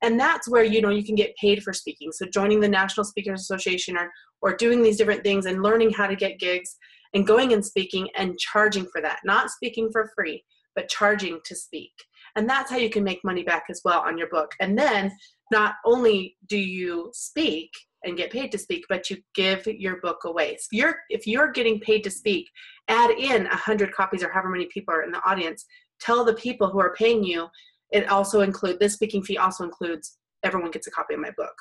And 0.02 0.20
that's 0.20 0.50
where 0.50 0.64
you 0.64 0.82
know 0.82 0.90
you 0.90 1.04
can 1.04 1.16
get 1.16 1.36
paid 1.38 1.62
for 1.62 1.74
speaking. 1.74 2.12
So 2.12 2.26
joining 2.26 2.60
the 2.60 2.70
national 2.70 3.06
speakers 3.06 3.42
association 3.42 3.98
or 3.98 4.12
or 4.42 4.56
doing 4.56 4.82
these 4.82 4.98
different 4.98 5.24
things 5.24 5.46
and 5.46 5.64
learning 5.64 5.92
how 5.92 6.08
to 6.08 6.16
get 6.16 6.40
gigs 6.40 6.78
and 7.16 7.26
going 7.26 7.54
and 7.54 7.66
speaking 7.66 8.08
and 8.16 8.38
charging 8.38 8.86
for 8.86 9.02
that. 9.02 9.20
Not 9.24 9.50
speaking 9.50 9.90
for 9.92 10.12
free 10.16 10.44
but 10.76 10.90
charging 10.90 11.40
to 11.46 11.56
speak. 11.56 11.94
And 12.36 12.50
that's 12.50 12.70
how 12.70 12.78
you 12.78 12.90
can 12.90 13.04
make 13.04 13.24
money 13.24 13.44
back 13.44 13.64
as 13.70 13.82
well 13.86 14.02
on 14.02 14.18
your 14.18 14.28
book. 14.28 14.52
And 14.60 14.78
then 14.78 15.10
not 15.52 15.76
only 15.86 16.36
do 16.50 16.58
you 16.58 17.10
speak 17.14 17.72
and 18.04 18.18
get 18.18 18.30
paid 18.30 18.52
to 18.52 18.58
speak 18.58 18.84
but 18.90 19.10
you 19.10 19.18
give 19.34 19.66
your 19.66 20.02
book 20.02 20.26
away. 20.26 20.52
If 20.52 20.68
you're 20.72 20.98
if 21.10 21.26
you're 21.26 21.52
getting 21.52 21.80
paid 21.80 22.04
to 22.04 22.12
speak 22.12 22.48
add 22.88 23.12
in 23.12 23.46
100 23.46 23.94
copies 23.94 24.24
or 24.24 24.32
however 24.32 24.50
many 24.50 24.68
people 24.68 24.94
are 24.94 25.04
in 25.04 25.12
the 25.12 25.24
audience. 25.28 25.66
Tell 26.02 26.26
the 26.26 26.34
people 26.34 26.70
who 26.70 26.80
are 26.80 26.94
paying 26.94 27.24
you. 27.24 27.48
It 27.92 28.10
also 28.10 28.42
include 28.42 28.80
this 28.80 28.94
speaking 28.94 29.24
fee 29.24 29.38
also 29.38 29.64
includes 29.64 30.18
everyone 30.44 30.72
gets 30.72 30.88
a 30.88 30.92
copy 30.92 31.14
of 31.14 31.22
my 31.22 31.32
book 31.38 31.54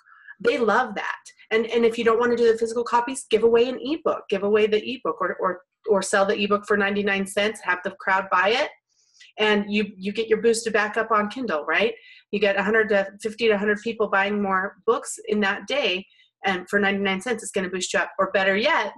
they 0.45 0.59
love 0.59 0.95
that. 0.95 1.23
And 1.51 1.67
and 1.67 1.85
if 1.85 1.99
you 1.99 2.05
don't 2.05 2.19
want 2.19 2.33
to 2.33 2.37
do 2.37 2.51
the 2.51 2.59
physical 2.59 2.85
copies 2.85 3.27
give 3.31 3.43
away 3.43 3.69
an 3.69 3.79
ebook 3.81 4.23
give 4.29 4.43
away 4.43 4.67
the 4.67 4.83
ebook 4.83 5.21
or 5.21 5.37
or 5.41 5.61
or 5.89 6.03
sell 6.03 6.25
the 6.25 6.39
ebook 6.39 6.65
for 6.67 6.77
99 6.77 7.27
cents 7.27 7.61
have 7.63 7.81
the 7.85 7.95
crowd 8.01 8.27
buy 8.31 8.51
it. 8.51 8.71
And 9.39 9.65
you 9.69 9.87
you 9.97 10.13
get 10.13 10.29
your 10.29 10.41
boosted 10.43 10.73
back 10.73 10.97
up 10.97 11.11
on 11.11 11.29
kindle 11.29 11.65
right? 11.65 11.95
You 12.31 12.41
get 12.41 12.57
100 12.57 12.89
to 12.91 13.09
50 13.23 13.47
to 13.47 13.51
100 13.51 13.81
people 13.83 14.09
buying 14.09 14.43
more 14.43 14.77
books 14.87 15.19
in 15.29 15.41
that 15.41 15.67
day 15.67 16.07
and 16.45 16.69
for 16.69 16.79
99 16.79 17.21
cents 17.21 17.43
it's 17.43 17.53
going 17.53 17.65
to 17.65 17.71
boost 17.71 17.93
you 17.93 18.01
up. 18.01 18.13
Or 18.19 18.31
better 18.33 18.57
yet 18.57 18.93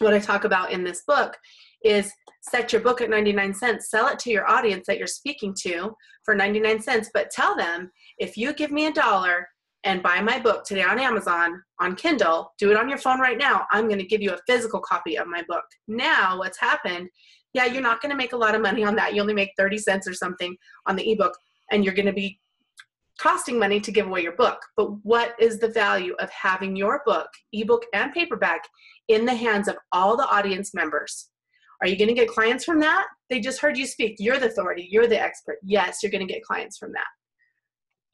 what 0.00 0.14
i 0.14 0.18
talk 0.18 0.44
about 0.44 0.72
in 0.72 0.84
this 0.84 1.02
book 1.06 1.36
is 1.84 2.12
set 2.42 2.72
your 2.72 2.82
book 2.82 3.00
at 3.00 3.10
99 3.10 3.54
cents 3.54 3.90
sell 3.90 4.08
it 4.08 4.18
to 4.18 4.30
your 4.30 4.48
audience 4.48 4.86
that 4.86 4.98
you're 4.98 5.06
speaking 5.06 5.54
to 5.62 5.94
for 6.24 6.34
99 6.34 6.80
cents 6.80 7.10
but 7.12 7.30
tell 7.30 7.56
them 7.56 7.90
if 8.18 8.36
you 8.36 8.52
give 8.52 8.70
me 8.70 8.86
a 8.86 8.92
dollar 8.92 9.48
and 9.88 10.02
buy 10.02 10.20
my 10.20 10.38
book 10.38 10.64
today 10.64 10.82
on 10.82 10.98
Amazon 10.98 11.62
on 11.80 11.96
Kindle, 11.96 12.52
do 12.58 12.70
it 12.70 12.76
on 12.76 12.90
your 12.90 12.98
phone 12.98 13.20
right 13.20 13.38
now. 13.38 13.66
I'm 13.72 13.86
going 13.86 13.98
to 13.98 14.06
give 14.06 14.20
you 14.20 14.32
a 14.32 14.38
physical 14.46 14.80
copy 14.80 15.16
of 15.16 15.26
my 15.26 15.42
book. 15.48 15.64
Now, 15.88 16.38
what's 16.38 16.60
happened? 16.60 17.08
Yeah, 17.54 17.64
you're 17.64 17.80
not 17.80 18.02
going 18.02 18.10
to 18.10 18.16
make 18.16 18.34
a 18.34 18.36
lot 18.36 18.54
of 18.54 18.60
money 18.60 18.84
on 18.84 18.94
that. 18.96 19.14
You 19.14 19.22
only 19.22 19.32
make 19.32 19.52
30 19.56 19.78
cents 19.78 20.06
or 20.06 20.12
something 20.12 20.54
on 20.86 20.94
the 20.94 21.10
ebook, 21.10 21.32
and 21.72 21.82
you're 21.82 21.94
going 21.94 22.04
to 22.04 22.12
be 22.12 22.38
costing 23.18 23.58
money 23.58 23.80
to 23.80 23.90
give 23.90 24.06
away 24.06 24.20
your 24.20 24.36
book. 24.36 24.58
But 24.76 24.90
what 25.04 25.34
is 25.40 25.58
the 25.58 25.68
value 25.68 26.14
of 26.20 26.28
having 26.28 26.76
your 26.76 27.00
book, 27.06 27.28
ebook 27.54 27.86
and 27.94 28.12
paperback, 28.12 28.60
in 29.08 29.24
the 29.24 29.34
hands 29.34 29.68
of 29.68 29.76
all 29.92 30.18
the 30.18 30.28
audience 30.28 30.74
members? 30.74 31.30
Are 31.80 31.88
you 31.88 31.96
going 31.96 32.08
to 32.08 32.14
get 32.14 32.28
clients 32.28 32.62
from 32.62 32.78
that? 32.80 33.06
They 33.30 33.40
just 33.40 33.60
heard 33.60 33.78
you 33.78 33.86
speak. 33.86 34.16
You're 34.18 34.38
the 34.38 34.48
authority. 34.48 34.86
You're 34.90 35.06
the 35.06 35.18
expert. 35.18 35.56
Yes, 35.62 36.00
you're 36.02 36.12
going 36.12 36.26
to 36.26 36.32
get 36.32 36.42
clients 36.42 36.76
from 36.76 36.92
that. 36.92 37.06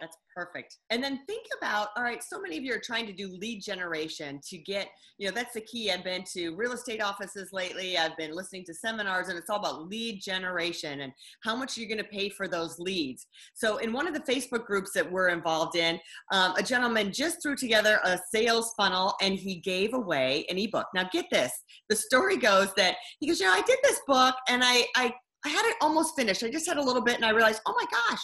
That's 0.01 0.17
perfect. 0.35 0.79
And 0.91 1.03
then 1.03 1.21
think 1.27 1.47
about 1.57 1.89
all 1.97 2.03
right, 2.03 2.23
so 2.23 2.41
many 2.41 2.59
of 2.59 2.65
you 2.65 2.75
are 2.75 2.83
trying 2.85 3.07
to 3.07 3.13
do 3.13 3.29
lead 3.41 3.63
generation 3.63 4.41
to 4.49 4.59
get, 4.59 4.89
you 5.19 5.29
know, 5.29 5.35
that's 5.35 5.55
the 5.55 5.61
key. 5.61 5.91
I've 5.91 6.05
been 6.05 6.25
to 6.33 6.55
real 6.57 6.73
estate 6.73 7.01
offices 7.01 7.51
lately, 7.53 7.97
I've 7.97 8.17
been 8.17 8.35
listening 8.35 8.65
to 8.65 8.75
seminars, 8.75 9.29
and 9.29 9.39
it's 9.39 9.49
all 9.49 9.61
about 9.61 9.89
lead 9.89 10.21
generation 10.21 11.03
and 11.03 11.13
how 11.45 11.55
much 11.55 11.79
you're 11.79 11.89
going 11.89 11.99
to 11.99 12.05
pay 12.05 12.29
for 12.29 12.49
those 12.49 12.79
leads. 12.79 13.27
So, 13.55 13.79
in 13.79 13.93
one 13.93 14.09
of 14.09 14.15
the 14.15 14.33
Facebook 14.33 14.67
groups 14.67 14.91
that 14.95 15.11
we're 15.11 15.29
involved 15.29 15.77
in, 15.77 16.01
um, 16.33 16.55
a 16.57 16.63
gentleman 16.63 17.13
just 17.13 17.41
threw 17.41 17.57
together 17.57 18.01
a 18.05 18.19
sales 18.33 18.75
funnel 18.77 19.15
and 19.23 19.35
he 19.35 19.57
gave 19.61 19.95
away 19.95 20.45
an 20.51 20.59
ebook. 20.59 20.87
Now, 20.95 21.09
get 21.13 21.27
this 21.31 21.53
the 21.89 21.97
story 21.97 22.37
goes 22.37 22.73
that 22.77 22.97
he 23.21 23.29
goes, 23.29 23.41
You 23.41 23.47
know, 23.47 23.53
I 23.53 23.63
did 23.63 23.79
this 23.83 24.01
book 24.07 24.35
and 24.49 24.63
I, 24.65 24.87
I, 24.97 25.13
I 25.45 25.49
had 25.49 25.67
it 25.67 25.77
almost 25.81 26.17
finished. 26.17 26.43
I 26.43 26.51
just 26.51 26.67
had 26.67 26.79
a 26.79 26.83
little 26.83 27.03
bit 27.03 27.17
and 27.17 27.25
I 27.25 27.31
realized, 27.31 27.61
oh 27.67 27.75
my 27.77 27.85
gosh, 27.91 28.21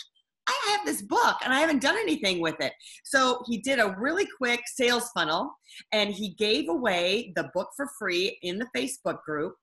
I 0.47 0.71
have 0.71 0.87
this 0.87 1.03
book 1.03 1.37
and 1.45 1.53
I 1.53 1.61
haven't 1.61 1.83
done 1.83 1.97
anything 1.97 2.41
with 2.41 2.61
it. 2.61 2.73
So 3.05 3.43
he 3.47 3.59
did 3.59 3.79
a 3.79 3.95
really 3.99 4.27
quick 4.39 4.61
sales 4.67 5.11
funnel 5.15 5.53
and 5.93 6.11
he 6.11 6.35
gave 6.35 6.69
away 6.69 7.33
the 7.37 7.51
book 7.55 7.69
for 7.77 7.89
free 7.99 8.39
in 8.43 8.59
the 8.59 8.69
Facebook 8.77 9.23
group. 9.23 9.55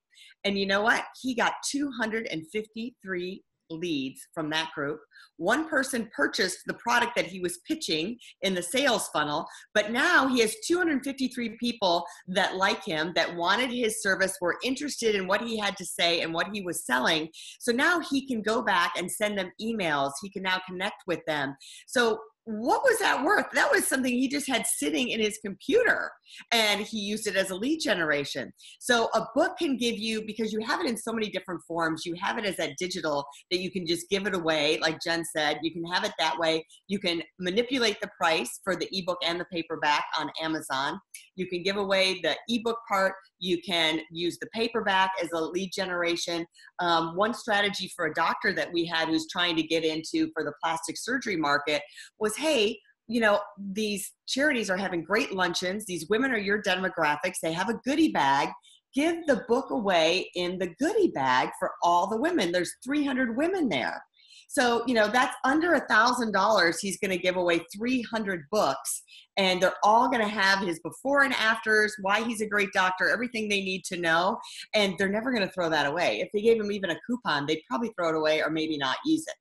And 0.44 0.58
you 0.58 0.66
know 0.66 0.82
what? 0.82 1.04
He 1.22 1.36
got 1.36 1.54
253 1.70 3.44
leads 3.70 4.28
from 4.34 4.50
that 4.50 4.72
group. 4.74 5.00
One 5.38 5.70
person 5.70 6.10
purchased 6.16 6.60
the 6.66 6.74
product 6.76 7.16
that 7.16 7.28
he 7.28 7.40
was 7.40 7.60
pitching 7.68 8.18
in 8.42 8.54
the 8.54 8.64
sales 8.64 9.10
funnel, 9.10 9.46
but 9.74 9.92
now 9.92 10.28
he 10.28 10.40
has 10.42 10.56
253 10.66 11.58
people 11.60 12.06
that 12.28 12.56
like 12.56 12.84
him, 12.84 13.12
that 13.16 13.36
wanted 13.36 13.72
his 13.72 14.02
service, 14.02 14.38
were 14.42 14.58
interested 14.64 15.16
in 15.16 15.28
what 15.28 15.42
he 15.42 15.58
had 15.58 15.78
to 15.78 15.86
say 15.86 16.22
and 16.22 16.34
what 16.34 16.48
he 16.54 16.62
was 16.62 16.86
selling. 16.86 17.30
So 17.60 17.72
now 17.72 18.00
he 18.00 18.26
can 18.26 18.42
go 18.42 18.62
back 18.62 18.94
and 18.98 19.12
send 19.12 19.38
them 19.38 19.52
emails. 19.62 20.12
He 20.22 20.30
can 20.30 20.44
now 20.44 20.62
connect 20.68 21.04
with 21.08 21.20
them. 21.28 21.56
So 21.88 22.20
what 22.48 22.82
was 22.82 22.98
that 23.00 23.26
worth? 23.26 23.48
That 23.54 23.70
was 23.70 23.86
something 23.86 24.12
he 24.12 24.30
just 24.30 24.48
had 24.48 24.66
sitting 24.66 25.10
in 25.10 25.20
his 25.20 25.38
computer 25.46 26.10
and 26.54 26.80
he 26.80 26.98
used 26.98 27.28
it 27.28 27.36
as 27.36 27.50
a 27.50 27.56
lead 27.56 27.80
generation. 27.80 28.54
So 28.80 29.10
a 29.14 29.26
book 29.36 29.58
can 29.60 29.76
give 29.76 29.98
you, 29.98 30.26
because 30.26 30.54
you 30.54 30.62
have 30.66 30.80
it 30.80 30.88
in 30.88 30.96
so 30.96 31.12
many 31.12 31.30
different 31.30 31.62
forms, 31.68 32.06
you 32.06 32.16
have 32.22 32.38
it 32.38 32.46
as 32.46 32.56
that 32.56 32.78
digital 32.80 33.26
that 33.52 33.60
you 33.60 33.70
can 33.70 33.86
just 33.86 34.10
give 34.10 34.28
it 34.28 34.34
away, 34.34 34.80
like 34.82 34.98
Jen 35.04 35.26
said, 35.26 35.60
you 35.62 35.74
can 35.74 35.84
have 35.86 36.06
it 36.06 36.14
that 36.20 36.40
way. 36.40 36.66
You 36.88 37.00
can 37.00 37.22
manipulate 37.38 38.00
the 38.00 38.10
price 38.18 38.62
for 38.64 38.78
the 38.78 38.88
ebook 38.94 39.18
and 39.26 39.40
the 39.40 39.46
paperback 39.46 40.06
on 40.18 40.32
Amazon. 40.42 41.00
You 41.36 41.48
can 41.48 41.64
give 41.64 41.76
away 41.76 42.22
the 42.24 42.38
ebook 42.48 42.78
part. 42.88 43.14
You 43.40 43.62
can 43.62 44.00
use 44.10 44.38
the 44.40 44.48
paperback 44.54 45.12
as 45.22 45.30
a 45.34 45.42
lead 45.42 45.72
generation. 45.76 46.46
Um, 46.80 47.16
one 47.16 47.34
strategy 47.34 47.92
for 47.94 48.06
a 48.06 48.14
doctor 48.14 48.54
that 48.54 48.72
we 48.72 48.86
had 48.86 49.10
who's 49.10 49.28
trying 49.30 49.56
to 49.58 49.64
get 49.64 49.84
into 49.84 50.30
for 50.34 50.44
the 50.44 50.54
plastic 50.64 50.98
surgery 50.98 51.36
market 51.36 51.82
was 52.20 52.37
hey, 52.38 52.80
you 53.08 53.22
know, 53.22 53.40
these 53.58 54.12
charities 54.28 54.70
are 54.70 54.78
having 54.78 55.04
great 55.04 55.34
luncheons. 55.34 55.86
These 55.86 56.08
women 56.10 56.32
are 56.32 56.38
your 56.38 56.62
demographics. 56.62 57.40
They 57.42 57.54
have 57.54 57.70
a 57.70 57.80
goodie 57.86 58.12
bag. 58.12 58.50
Give 58.94 59.26
the 59.28 59.44
book 59.48 59.70
away 59.70 60.30
in 60.36 60.58
the 60.58 60.74
goodie 60.80 61.12
bag 61.14 61.50
for 61.60 61.72
all 61.84 62.08
the 62.08 62.20
women. 62.20 62.52
There's 62.52 62.74
300 62.84 63.38
women 63.38 63.70
there. 63.70 64.02
So, 64.50 64.84
you 64.88 64.94
know, 64.94 65.08
that's 65.08 65.36
under 65.44 65.74
a 65.74 65.88
thousand 65.88 66.32
dollars. 66.32 66.80
He's 66.80 66.98
going 66.98 67.12
to 67.12 67.18
give 67.18 67.36
away 67.36 67.62
300 67.78 68.46
books 68.50 69.04
and 69.38 69.62
they're 69.62 69.76
all 69.84 70.10
going 70.10 70.22
to 70.22 70.28
have 70.28 70.60
his 70.60 70.80
before 70.80 71.24
and 71.24 71.34
afters, 71.34 71.94
why 72.02 72.24
he's 72.24 72.42
a 72.42 72.48
great 72.48 72.72
doctor, 72.74 73.10
everything 73.10 73.48
they 73.48 73.62
need 73.62 73.84
to 73.86 73.98
know. 73.98 74.38
And 74.74 74.96
they're 74.98 75.10
never 75.10 75.32
going 75.32 75.46
to 75.46 75.54
throw 75.54 75.70
that 75.70 75.86
away. 75.86 76.22
If 76.22 76.30
they 76.34 76.42
gave 76.42 76.60
him 76.60 76.72
even 76.72 76.90
a 76.90 77.00
coupon, 77.06 77.46
they'd 77.46 77.62
probably 77.70 77.92
throw 77.98 78.10
it 78.10 78.16
away 78.16 78.42
or 78.42 78.50
maybe 78.50 78.78
not 78.78 78.98
use 79.06 79.26
it. 79.28 79.36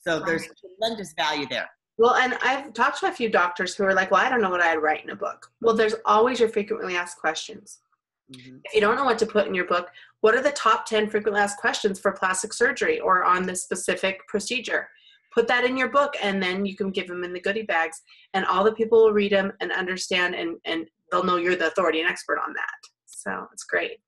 So 0.00 0.20
there's 0.20 0.48
tremendous 0.80 1.12
value 1.16 1.46
there. 1.50 1.68
Well, 1.98 2.14
and 2.14 2.34
I've 2.42 2.74
talked 2.74 3.00
to 3.00 3.06
a 3.06 3.12
few 3.12 3.30
doctors 3.30 3.74
who 3.74 3.84
are 3.84 3.94
like, 3.94 4.10
well, 4.10 4.24
I 4.24 4.28
don't 4.28 4.42
know 4.42 4.50
what 4.50 4.60
I'd 4.60 4.82
write 4.82 5.04
in 5.04 5.10
a 5.10 5.16
book. 5.16 5.50
Well, 5.62 5.74
there's 5.74 5.94
always 6.04 6.40
your 6.40 6.50
frequently 6.50 6.94
asked 6.94 7.18
questions. 7.18 7.78
Mm-hmm. 8.30 8.56
If 8.64 8.74
you 8.74 8.80
don't 8.80 8.96
know 8.96 9.04
what 9.04 9.18
to 9.20 9.26
put 9.26 9.46
in 9.46 9.54
your 9.54 9.66
book, 9.66 9.88
what 10.20 10.34
are 10.34 10.42
the 10.42 10.50
top 10.52 10.84
10 10.86 11.08
frequently 11.08 11.40
asked 11.40 11.58
questions 11.58 11.98
for 11.98 12.12
plastic 12.12 12.52
surgery 12.52 13.00
or 13.00 13.24
on 13.24 13.46
this 13.46 13.62
specific 13.62 14.26
procedure? 14.28 14.88
Put 15.32 15.48
that 15.48 15.64
in 15.64 15.76
your 15.76 15.88
book 15.88 16.14
and 16.22 16.42
then 16.42 16.66
you 16.66 16.76
can 16.76 16.90
give 16.90 17.08
them 17.08 17.24
in 17.24 17.32
the 17.32 17.40
goodie 17.40 17.62
bags 17.62 18.02
and 18.34 18.44
all 18.44 18.64
the 18.64 18.72
people 18.72 19.04
will 19.04 19.12
read 19.12 19.32
them 19.32 19.52
and 19.60 19.70
understand 19.72 20.34
and, 20.34 20.56
and 20.64 20.88
they'll 21.10 21.24
know 21.24 21.36
you're 21.36 21.56
the 21.56 21.68
authority 21.68 22.00
and 22.00 22.10
expert 22.10 22.38
on 22.38 22.52
that. 22.54 22.90
So 23.06 23.46
it's 23.52 23.64
great. 23.64 23.98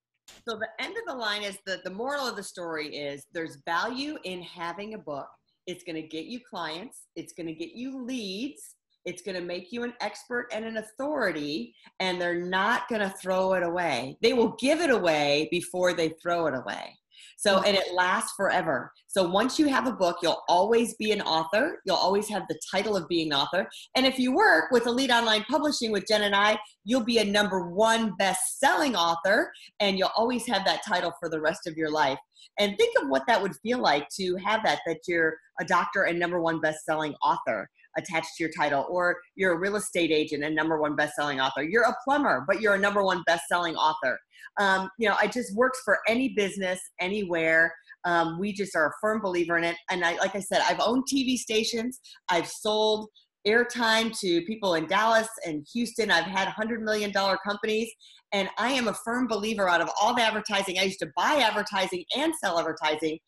So 0.49 0.59
the 0.59 0.69
end 0.79 0.97
of 0.97 1.05
the 1.07 1.15
line 1.15 1.43
is 1.43 1.59
that 1.67 1.85
the 1.85 1.91
moral 1.91 2.27
of 2.27 2.37
the 2.37 2.43
story 2.43 2.95
is 2.95 3.27
there's 3.33 3.59
value 3.65 4.17
in 4.25 4.43
having 4.43 4.95
a 4.95 4.99
book 4.99 5.29
it's 5.69 5.85
going 5.85 5.97
to 5.97 6.09
get 6.09 6.25
you 6.25 6.41
clients, 6.49 7.09
it's 7.15 7.35
going 7.35 7.47
to 7.47 7.53
get 7.53 7.73
you 7.75 8.03
leads, 8.03 8.77
it's 9.05 9.21
going 9.21 9.37
to 9.37 9.43
make 9.43 9.71
you 9.71 9.85
an 9.85 9.93
expert 10.01 10.49
and 10.51 10.65
an 10.65 10.79
authority, 10.79 11.75
and 12.01 12.21
they're 12.21 12.47
not 12.47 12.89
going 12.89 13.03
to 13.03 13.15
throw 13.23 13.53
it 13.53 13.63
away. 13.63 14.17
They 14.23 14.33
will 14.33 14.57
give 14.59 14.81
it 14.81 14.91
away 14.91 15.47
before 15.51 15.93
they 15.93 16.15
throw 16.23 16.47
it 16.47 16.55
away. 16.55 16.97
So, 17.37 17.63
and 17.63 17.77
it 17.77 17.95
lasts 17.95 18.33
forever. 18.37 18.93
So, 19.07 19.29
once 19.29 19.59
you 19.59 19.67
have 19.67 19.87
a 19.87 19.93
book, 19.93 20.19
you'll 20.23 20.43
always 20.49 20.95
be 20.95 21.13
an 21.13 21.23
author. 21.23 21.81
You'll 21.87 21.97
always 21.97 22.29
have 22.29 22.45
the 22.49 22.59
title 22.71 22.97
of 22.97 23.09
being 23.09 23.33
an 23.33 23.39
author. 23.39 23.69
And 23.95 24.07
if 24.07 24.19
you 24.19 24.35
work 24.35 24.71
with 24.71 24.87
Elite 24.87 25.11
Online 25.11 25.45
Publishing 25.51 25.93
with 25.93 26.07
Jen 26.07 26.23
and 26.23 26.35
I, 26.35 26.59
you'll 26.85 27.05
be 27.05 27.19
a 27.19 27.25
number 27.25 27.71
one 27.71 28.15
best 28.19 28.59
selling 28.59 28.97
author, 28.97 29.53
and 29.81 29.99
you'll 29.99 30.11
always 30.17 30.47
have 30.47 30.65
that 30.65 30.83
title 30.87 31.13
for 31.21 31.29
the 31.29 31.41
rest 31.41 31.67
of 31.67 31.77
your 31.77 31.91
life. 31.91 32.19
And 32.59 32.77
think 32.77 33.01
of 33.01 33.09
what 33.09 33.25
that 33.29 33.41
would 33.41 33.55
feel 33.63 33.79
like 33.79 34.09
to 34.19 34.37
have 34.45 34.63
that, 34.65 34.81
that 34.87 35.01
you're 35.07 35.37
a 35.61 35.65
doctor 35.65 36.05
and 36.05 36.19
number 36.19 36.41
one 36.41 36.61
best 36.61 36.85
selling 36.85 37.15
author 37.23 37.69
attached 37.97 38.37
to 38.37 38.45
your 38.45 38.51
title, 38.57 38.87
or 38.91 39.17
you're 39.37 39.53
a 39.53 39.59
real 39.59 39.77
estate 39.77 40.11
agent 40.11 40.45
and 40.45 40.55
number 40.55 40.81
one 40.81 40.97
best-selling 40.97 41.41
author. 41.41 41.63
You're 41.63 41.85
a 41.85 41.97
plumber, 42.05 42.45
but 42.47 42.61
you're 42.61 42.75
a 42.75 42.79
number 42.79 43.03
one 43.03 43.23
best-selling 43.27 43.77
author. 43.77 44.19
Um, 44.59 44.89
you 44.99 45.09
know, 45.09 45.17
it 45.23 45.33
just 45.33 45.55
works 45.55 45.81
for 45.85 45.99
any 46.09 46.31
business, 46.31 46.81
anywhere. 47.01 47.73
Um, 48.05 48.39
we 48.39 48.53
just 48.53 48.75
are 48.77 48.89
a 48.89 48.93
firm 49.01 49.21
believer 49.21 49.57
in 49.59 49.65
it. 49.65 49.77
And 49.91 50.05
I, 50.05 50.17
like 50.17 50.35
I 50.35 50.41
said, 50.41 50.63
I've 50.69 50.81
owned 50.81 51.05
TV 51.13 51.37
stations. 51.37 52.01
I've 52.29 52.49
sold 52.49 53.09
airtime 53.47 54.19
to 54.21 54.43
people 54.43 54.75
in 54.75 54.87
Dallas 54.87 55.29
and 55.47 55.67
Houston. 55.73 56.11
I've 56.11 56.25
had 56.25 56.49
$100 56.49 56.81
million 56.81 57.13
companies. 57.13 57.91
And 58.33 58.49
I 58.59 58.73
am 58.73 58.89
a 58.89 58.95
firm 58.95 59.27
believer 59.27 59.69
out 59.69 59.81
of 59.81 59.91
all 60.01 60.15
the 60.15 60.23
advertising. 60.23 60.79
I 60.79 60.83
used 60.83 60.99
to 61.01 61.11
buy 61.17 61.37
advertising 61.37 62.05
and 62.17 62.33
sell 62.43 62.59
advertising 62.59 63.19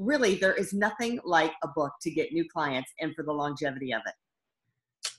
really 0.00 0.34
there 0.36 0.54
is 0.54 0.72
nothing 0.72 1.20
like 1.24 1.52
a 1.62 1.68
book 1.68 1.92
to 2.00 2.10
get 2.10 2.32
new 2.32 2.48
clients 2.48 2.90
and 3.00 3.14
for 3.14 3.22
the 3.22 3.32
longevity 3.32 3.92
of 3.92 4.00
it. 4.06 4.14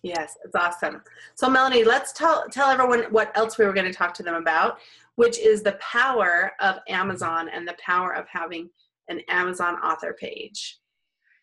Yes 0.04 0.36
it's 0.44 0.56
awesome. 0.56 1.02
So 1.36 1.50
melanie 1.50 1.84
let's 1.84 2.12
tell 2.12 2.46
tell 2.50 2.70
everyone 2.70 3.04
what 3.12 3.36
else 3.38 3.58
we 3.58 3.66
were 3.66 3.74
going 3.74 3.86
to 3.86 3.94
talk 3.94 4.14
to 4.16 4.24
them 4.24 4.36
about 4.36 4.80
which 5.16 5.38
is 5.38 5.62
the 5.62 5.74
power 5.74 6.54
of 6.60 6.78
amazon 6.90 7.50
and 7.50 7.68
the 7.68 7.76
power 7.86 8.16
of 8.16 8.26
having 8.28 8.70
an 9.08 9.22
amazon 9.30 9.76
author 9.76 10.16
page. 10.20 10.80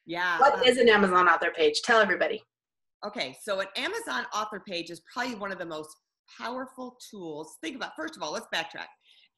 Yeah 0.07 0.39
What 0.39 0.55
um, 0.55 0.63
is 0.65 0.79
an 0.79 0.89
amazon 0.89 1.29
author 1.29 1.53
page? 1.57 1.83
Tell 1.83 2.01
everybody. 2.01 2.43
Okay 3.07 3.37
so 3.41 3.61
an 3.61 3.69
amazon 3.77 4.27
author 4.35 4.61
page 4.67 4.91
is 4.91 5.01
probably 5.13 5.37
one 5.37 5.53
of 5.53 5.59
the 5.59 5.67
most 5.67 5.95
powerful 6.37 6.99
tools. 7.11 7.57
Think 7.63 7.77
about 7.77 7.95
first 7.95 8.17
of 8.17 8.23
all 8.23 8.33
let's 8.33 8.49
backtrack 8.53 8.89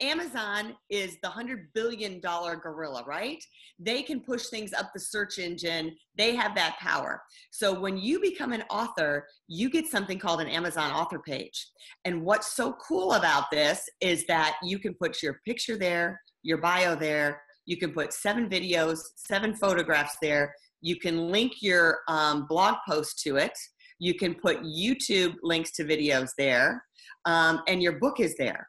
Amazon 0.00 0.75
is 0.88 1.19
the 1.23 1.28
$100 1.28 1.66
billion 1.75 2.21
gorilla, 2.21 3.04
right? 3.07 3.42
They 3.78 4.02
can 4.02 4.21
push 4.21 4.47
things 4.47 4.73
up 4.73 4.90
the 4.95 5.00
search 5.00 5.38
engine. 5.38 5.95
They 6.16 6.35
have 6.35 6.54
that 6.54 6.78
power. 6.78 7.23
So 7.50 7.78
when 7.78 7.99
you 7.99 8.21
become 8.21 8.52
an 8.52 8.64
author, 8.71 9.26
you 9.49 9.69
get 9.69 9.87
something 9.87 10.19
called 10.19 10.40
an 10.40 10.49
Amazon 10.49 10.90
author 10.90 11.19
page. 11.19 11.69
And 12.04 12.23
what's 12.23 12.54
so 12.54 12.75
cool 12.87 13.12
about 13.12 13.50
this 13.50 13.83
is 14.00 14.26
that 14.26 14.57
you 14.62 14.78
can 14.78 14.95
put 14.95 15.23
your 15.23 15.40
picture 15.47 15.76
there, 15.76 16.21
your 16.42 16.59
bio 16.59 16.95
there, 16.95 17.42
you 17.66 17.76
can 17.76 17.92
put 17.92 18.12
seven 18.12 18.49
videos, 18.49 19.00
seven 19.16 19.54
photographs 19.54 20.16
there. 20.23 20.54
You 20.80 20.97
can 20.97 21.30
link 21.30 21.54
your 21.61 21.99
um, 22.09 22.47
blog 22.49 22.76
post 22.88 23.21
to 23.21 23.37
it. 23.37 23.52
You 23.99 24.14
can 24.14 24.35
put 24.35 24.62
YouTube 24.62 25.35
links 25.42 25.73
to 25.73 25.85
videos 25.85 26.30
there. 26.38 26.83
Um, 27.26 27.61
and 27.69 27.83
your 27.83 27.99
book 27.99 28.19
is 28.19 28.35
there 28.38 28.66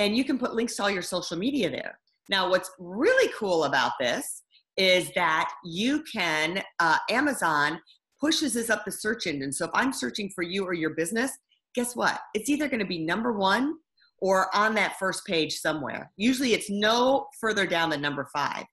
and 0.00 0.16
you 0.16 0.24
can 0.24 0.38
put 0.38 0.54
links 0.54 0.74
to 0.76 0.82
all 0.82 0.90
your 0.90 1.02
social 1.02 1.36
media 1.36 1.70
there. 1.70 1.98
Now, 2.30 2.48
what's 2.48 2.70
really 2.78 3.30
cool 3.38 3.64
about 3.64 3.92
this 4.00 4.42
is 4.76 5.10
that 5.14 5.52
you 5.62 6.02
can, 6.10 6.62
uh, 6.78 6.96
Amazon 7.10 7.78
pushes 8.18 8.56
us 8.56 8.70
up 8.70 8.84
the 8.84 8.92
search 8.92 9.26
engine. 9.26 9.52
So 9.52 9.66
if 9.66 9.70
I'm 9.74 9.92
searching 9.92 10.30
for 10.34 10.42
you 10.42 10.64
or 10.64 10.72
your 10.72 10.94
business, 10.94 11.30
guess 11.74 11.94
what? 11.94 12.18
It's 12.32 12.48
either 12.48 12.66
going 12.66 12.80
to 12.80 12.86
be 12.86 12.98
number 12.98 13.32
one 13.32 13.74
or 14.22 14.54
on 14.56 14.74
that 14.74 14.98
first 14.98 15.26
page 15.26 15.54
somewhere. 15.58 16.10
Usually 16.16 16.54
it's 16.54 16.70
no 16.70 17.26
further 17.38 17.66
down 17.66 17.90
than 17.90 18.00
number 18.00 18.26
five. 18.32 18.64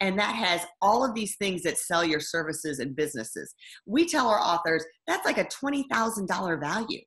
And 0.00 0.16
that 0.18 0.34
has 0.36 0.62
all 0.80 1.04
of 1.04 1.14
these 1.14 1.36
things 1.36 1.62
that 1.62 1.78
sell 1.78 2.04
your 2.04 2.20
services 2.20 2.78
and 2.78 2.94
businesses. 2.94 3.54
We 3.86 4.06
tell 4.06 4.28
our 4.28 4.40
authors 4.40 4.84
that's 5.08 5.26
like 5.26 5.38
a 5.38 5.46
$20,000 5.46 6.60
value 6.60 7.00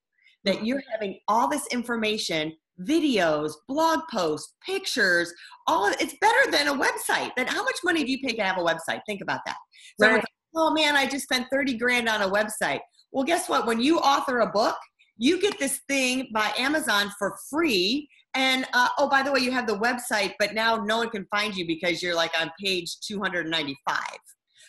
that 0.43 0.65
you're 0.65 0.83
having 0.91 1.19
all 1.27 1.47
this 1.47 1.67
information 1.67 2.53
videos, 2.81 3.53
blog 3.67 4.01
posts, 4.11 4.53
pictures, 4.65 5.33
all 5.67 5.87
of 5.87 5.95
it's 5.99 6.15
better 6.21 6.51
than 6.51 6.67
a 6.67 6.73
website. 6.73 7.31
Then 7.35 7.47
how 7.47 7.63
much 7.63 7.77
money 7.83 8.03
do 8.03 8.11
you 8.11 8.19
pay 8.19 8.33
to 8.35 8.43
have 8.43 8.57
a 8.57 8.63
website? 8.63 9.01
Think 9.07 9.21
about 9.21 9.41
that. 9.45 9.57
So 9.99 10.11
right. 10.11 10.23
oh 10.55 10.71
man, 10.71 10.95
I 10.95 11.05
just 11.07 11.23
spent 11.23 11.47
30 11.51 11.77
grand 11.77 12.07
on 12.07 12.21
a 12.21 12.29
website. 12.29 12.79
Well, 13.11 13.23
guess 13.23 13.49
what? 13.49 13.65
When 13.65 13.81
you 13.81 13.99
author 13.99 14.39
a 14.39 14.47
book, 14.47 14.77
you 15.17 15.41
get 15.41 15.59
this 15.59 15.81
thing 15.87 16.29
by 16.33 16.51
Amazon 16.57 17.11
for 17.19 17.35
free. 17.49 18.07
And 18.35 18.65
uh, 18.73 18.89
oh, 18.97 19.09
by 19.09 19.23
the 19.23 19.31
way, 19.31 19.39
you 19.39 19.51
have 19.51 19.67
the 19.67 19.77
website, 19.77 20.33
but 20.39 20.53
now 20.53 20.77
no 20.77 20.99
one 20.99 21.09
can 21.09 21.25
find 21.29 21.55
you 21.55 21.65
because 21.65 22.01
you're 22.01 22.15
like 22.15 22.31
on 22.39 22.51
page 22.63 22.99
295. 23.01 23.97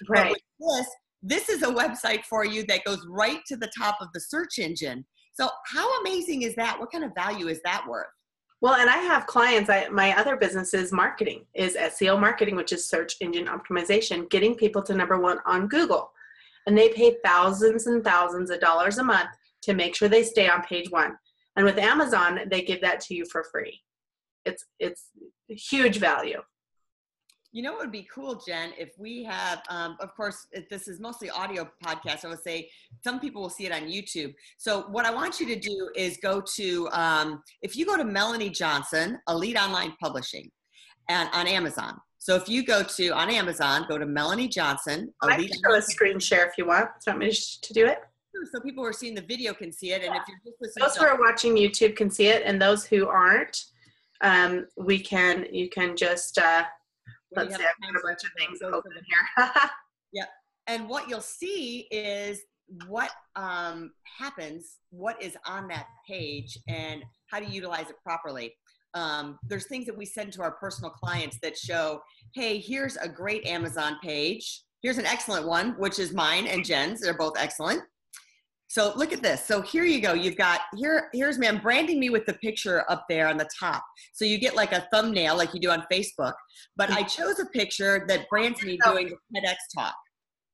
Right. 0.08 0.34
this, 0.58 0.86
this 1.22 1.48
is 1.50 1.62
a 1.62 1.66
website 1.66 2.24
for 2.24 2.44
you 2.44 2.64
that 2.66 2.84
goes 2.84 3.06
right 3.08 3.40
to 3.46 3.56
the 3.56 3.70
top 3.78 3.98
of 4.00 4.08
the 4.14 4.20
search 4.20 4.58
engine. 4.58 5.04
So, 5.40 5.48
how 5.64 6.00
amazing 6.02 6.42
is 6.42 6.54
that? 6.56 6.78
What 6.78 6.92
kind 6.92 7.02
of 7.02 7.14
value 7.14 7.48
is 7.48 7.62
that 7.64 7.86
worth? 7.88 8.08
Well, 8.60 8.74
and 8.74 8.90
I 8.90 8.98
have 8.98 9.26
clients. 9.26 9.70
I, 9.70 9.88
my 9.88 10.14
other 10.18 10.36
business 10.36 10.74
is 10.74 10.92
marketing, 10.92 11.46
is 11.54 11.76
SEO 11.76 12.20
marketing, 12.20 12.56
which 12.56 12.72
is 12.72 12.86
search 12.86 13.14
engine 13.22 13.46
optimization, 13.46 14.28
getting 14.28 14.54
people 14.54 14.82
to 14.82 14.94
number 14.94 15.18
one 15.18 15.38
on 15.46 15.66
Google. 15.66 16.12
And 16.66 16.76
they 16.76 16.90
pay 16.90 17.16
thousands 17.24 17.86
and 17.86 18.04
thousands 18.04 18.50
of 18.50 18.60
dollars 18.60 18.98
a 18.98 19.02
month 19.02 19.30
to 19.62 19.72
make 19.72 19.94
sure 19.94 20.10
they 20.10 20.24
stay 20.24 20.46
on 20.46 20.60
page 20.60 20.90
one. 20.90 21.16
And 21.56 21.64
with 21.64 21.78
Amazon, 21.78 22.40
they 22.50 22.60
give 22.60 22.82
that 22.82 23.00
to 23.04 23.14
you 23.14 23.24
for 23.24 23.42
free. 23.50 23.80
It's 24.44 24.66
it's 24.78 25.08
huge 25.48 25.96
value. 25.96 26.42
You 27.52 27.62
know 27.62 27.72
what 27.72 27.80
would 27.80 27.92
be 27.92 28.06
cool, 28.14 28.36
Jen, 28.46 28.70
if 28.78 28.90
we 28.96 29.24
have, 29.24 29.62
um, 29.68 29.96
of 29.98 30.14
course, 30.14 30.46
this 30.70 30.86
is 30.86 31.00
mostly 31.00 31.30
audio 31.30 31.68
podcast. 31.84 32.24
I 32.24 32.28
would 32.28 32.42
say 32.42 32.70
some 33.02 33.18
people 33.18 33.42
will 33.42 33.50
see 33.50 33.66
it 33.66 33.72
on 33.72 33.82
YouTube. 33.82 34.34
So 34.56 34.82
what 34.82 35.04
I 35.04 35.12
want 35.12 35.40
you 35.40 35.46
to 35.46 35.56
do 35.58 35.90
is 35.96 36.18
go 36.22 36.40
to, 36.54 36.88
um, 36.92 37.42
if 37.62 37.76
you 37.76 37.84
go 37.84 37.96
to 37.96 38.04
Melanie 38.04 38.50
Johnson, 38.50 39.18
Elite 39.28 39.56
Online 39.56 39.94
Publishing, 40.00 40.48
and 41.08 41.28
on 41.32 41.48
Amazon. 41.48 42.00
So 42.18 42.36
if 42.36 42.48
you 42.48 42.64
go 42.64 42.84
to 42.84 43.08
on 43.08 43.30
Amazon, 43.30 43.86
go 43.88 43.98
to 43.98 44.06
Melanie 44.06 44.46
Johnson. 44.46 45.12
I 45.20 45.36
can 45.36 45.48
show 45.48 45.74
a 45.74 45.82
screen 45.82 46.20
share 46.20 46.46
if 46.46 46.52
you 46.56 46.66
want. 46.66 46.88
Do 47.04 47.10
you 47.10 47.18
want 47.18 47.18
me 47.18 47.32
to 47.62 47.72
do 47.72 47.86
it? 47.86 47.98
So 48.52 48.60
people 48.60 48.84
who 48.84 48.88
are 48.88 48.92
seeing 48.92 49.14
the 49.14 49.22
video 49.22 49.52
can 49.54 49.72
see 49.72 49.92
it, 49.92 50.04
and 50.04 50.14
if 50.14 50.22
you're 50.28 50.38
just 50.44 50.60
listening, 50.60 50.86
those 50.86 50.96
who 50.96 51.04
are 51.04 51.18
watching 51.18 51.56
YouTube 51.56 51.96
can 51.96 52.10
see 52.10 52.28
it, 52.28 52.42
and 52.44 52.62
those 52.62 52.86
who 52.86 53.08
aren't, 53.08 53.64
um, 54.20 54.66
we 54.76 55.00
can 55.00 55.46
you 55.50 55.68
can 55.68 55.96
just 55.96 56.38
uh, 56.38 56.64
let's 57.34 57.56
say 57.56 57.62
I've 57.62 57.94
got 57.94 58.00
a 58.00 58.06
bunch 58.06 58.24
of 58.24 58.30
things 58.38 58.60
open 58.62 58.92
here. 58.92 59.50
yeah, 60.12 60.24
and 60.66 60.88
what 60.88 61.08
you'll 61.08 61.20
see 61.20 61.86
is 61.90 62.42
what 62.86 63.10
um, 63.36 63.92
happens, 64.18 64.78
what 64.90 65.20
is 65.22 65.36
on 65.46 65.68
that 65.68 65.86
page, 66.06 66.58
and 66.68 67.02
how 67.26 67.40
to 67.40 67.46
utilize 67.46 67.90
it 67.90 67.96
properly. 68.02 68.54
Um, 68.94 69.38
there's 69.48 69.66
things 69.66 69.86
that 69.86 69.96
we 69.96 70.04
send 70.04 70.32
to 70.34 70.42
our 70.42 70.52
personal 70.52 70.90
clients 70.90 71.38
that 71.42 71.56
show, 71.56 72.00
hey, 72.34 72.58
here's 72.58 72.96
a 72.96 73.08
great 73.08 73.46
Amazon 73.46 73.96
page. 74.02 74.62
Here's 74.82 74.98
an 74.98 75.06
excellent 75.06 75.46
one, 75.46 75.72
which 75.78 75.98
is 75.98 76.12
mine 76.12 76.46
and 76.46 76.64
Jen's. 76.64 77.00
They're 77.00 77.16
both 77.16 77.34
excellent. 77.38 77.82
So 78.70 78.92
look 78.94 79.12
at 79.12 79.20
this. 79.20 79.44
So 79.44 79.62
here 79.62 79.82
you 79.82 80.00
go. 80.00 80.12
You've 80.12 80.36
got 80.36 80.60
here. 80.76 81.10
Here's 81.12 81.38
me. 81.38 81.48
I'm 81.48 81.58
branding 81.58 81.98
me 81.98 82.08
with 82.08 82.24
the 82.24 82.34
picture 82.34 82.84
up 82.88 83.04
there 83.08 83.26
on 83.26 83.36
the 83.36 83.48
top. 83.58 83.82
So 84.12 84.24
you 84.24 84.38
get 84.38 84.54
like 84.54 84.70
a 84.70 84.86
thumbnail, 84.92 85.36
like 85.36 85.52
you 85.52 85.58
do 85.58 85.70
on 85.70 85.82
Facebook. 85.92 86.34
But 86.76 86.88
I 86.92 87.02
chose 87.18 87.40
a 87.40 87.46
picture 87.46 88.04
that 88.06 88.28
brands 88.30 88.62
me 88.62 88.78
doing 88.84 89.10
the 89.32 89.40
TEDx 89.40 89.56
talk. 89.76 89.94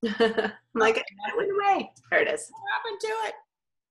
I'm 0.18 0.52
like, 0.75 0.96
it 0.96 1.04
went 1.37 1.50
away. 1.50 1.90
There 2.11 2.23
it 2.23 2.28
is. 2.28 2.50
What 2.50 2.62
happened 2.75 3.00
to 3.02 3.28
it? 3.28 3.35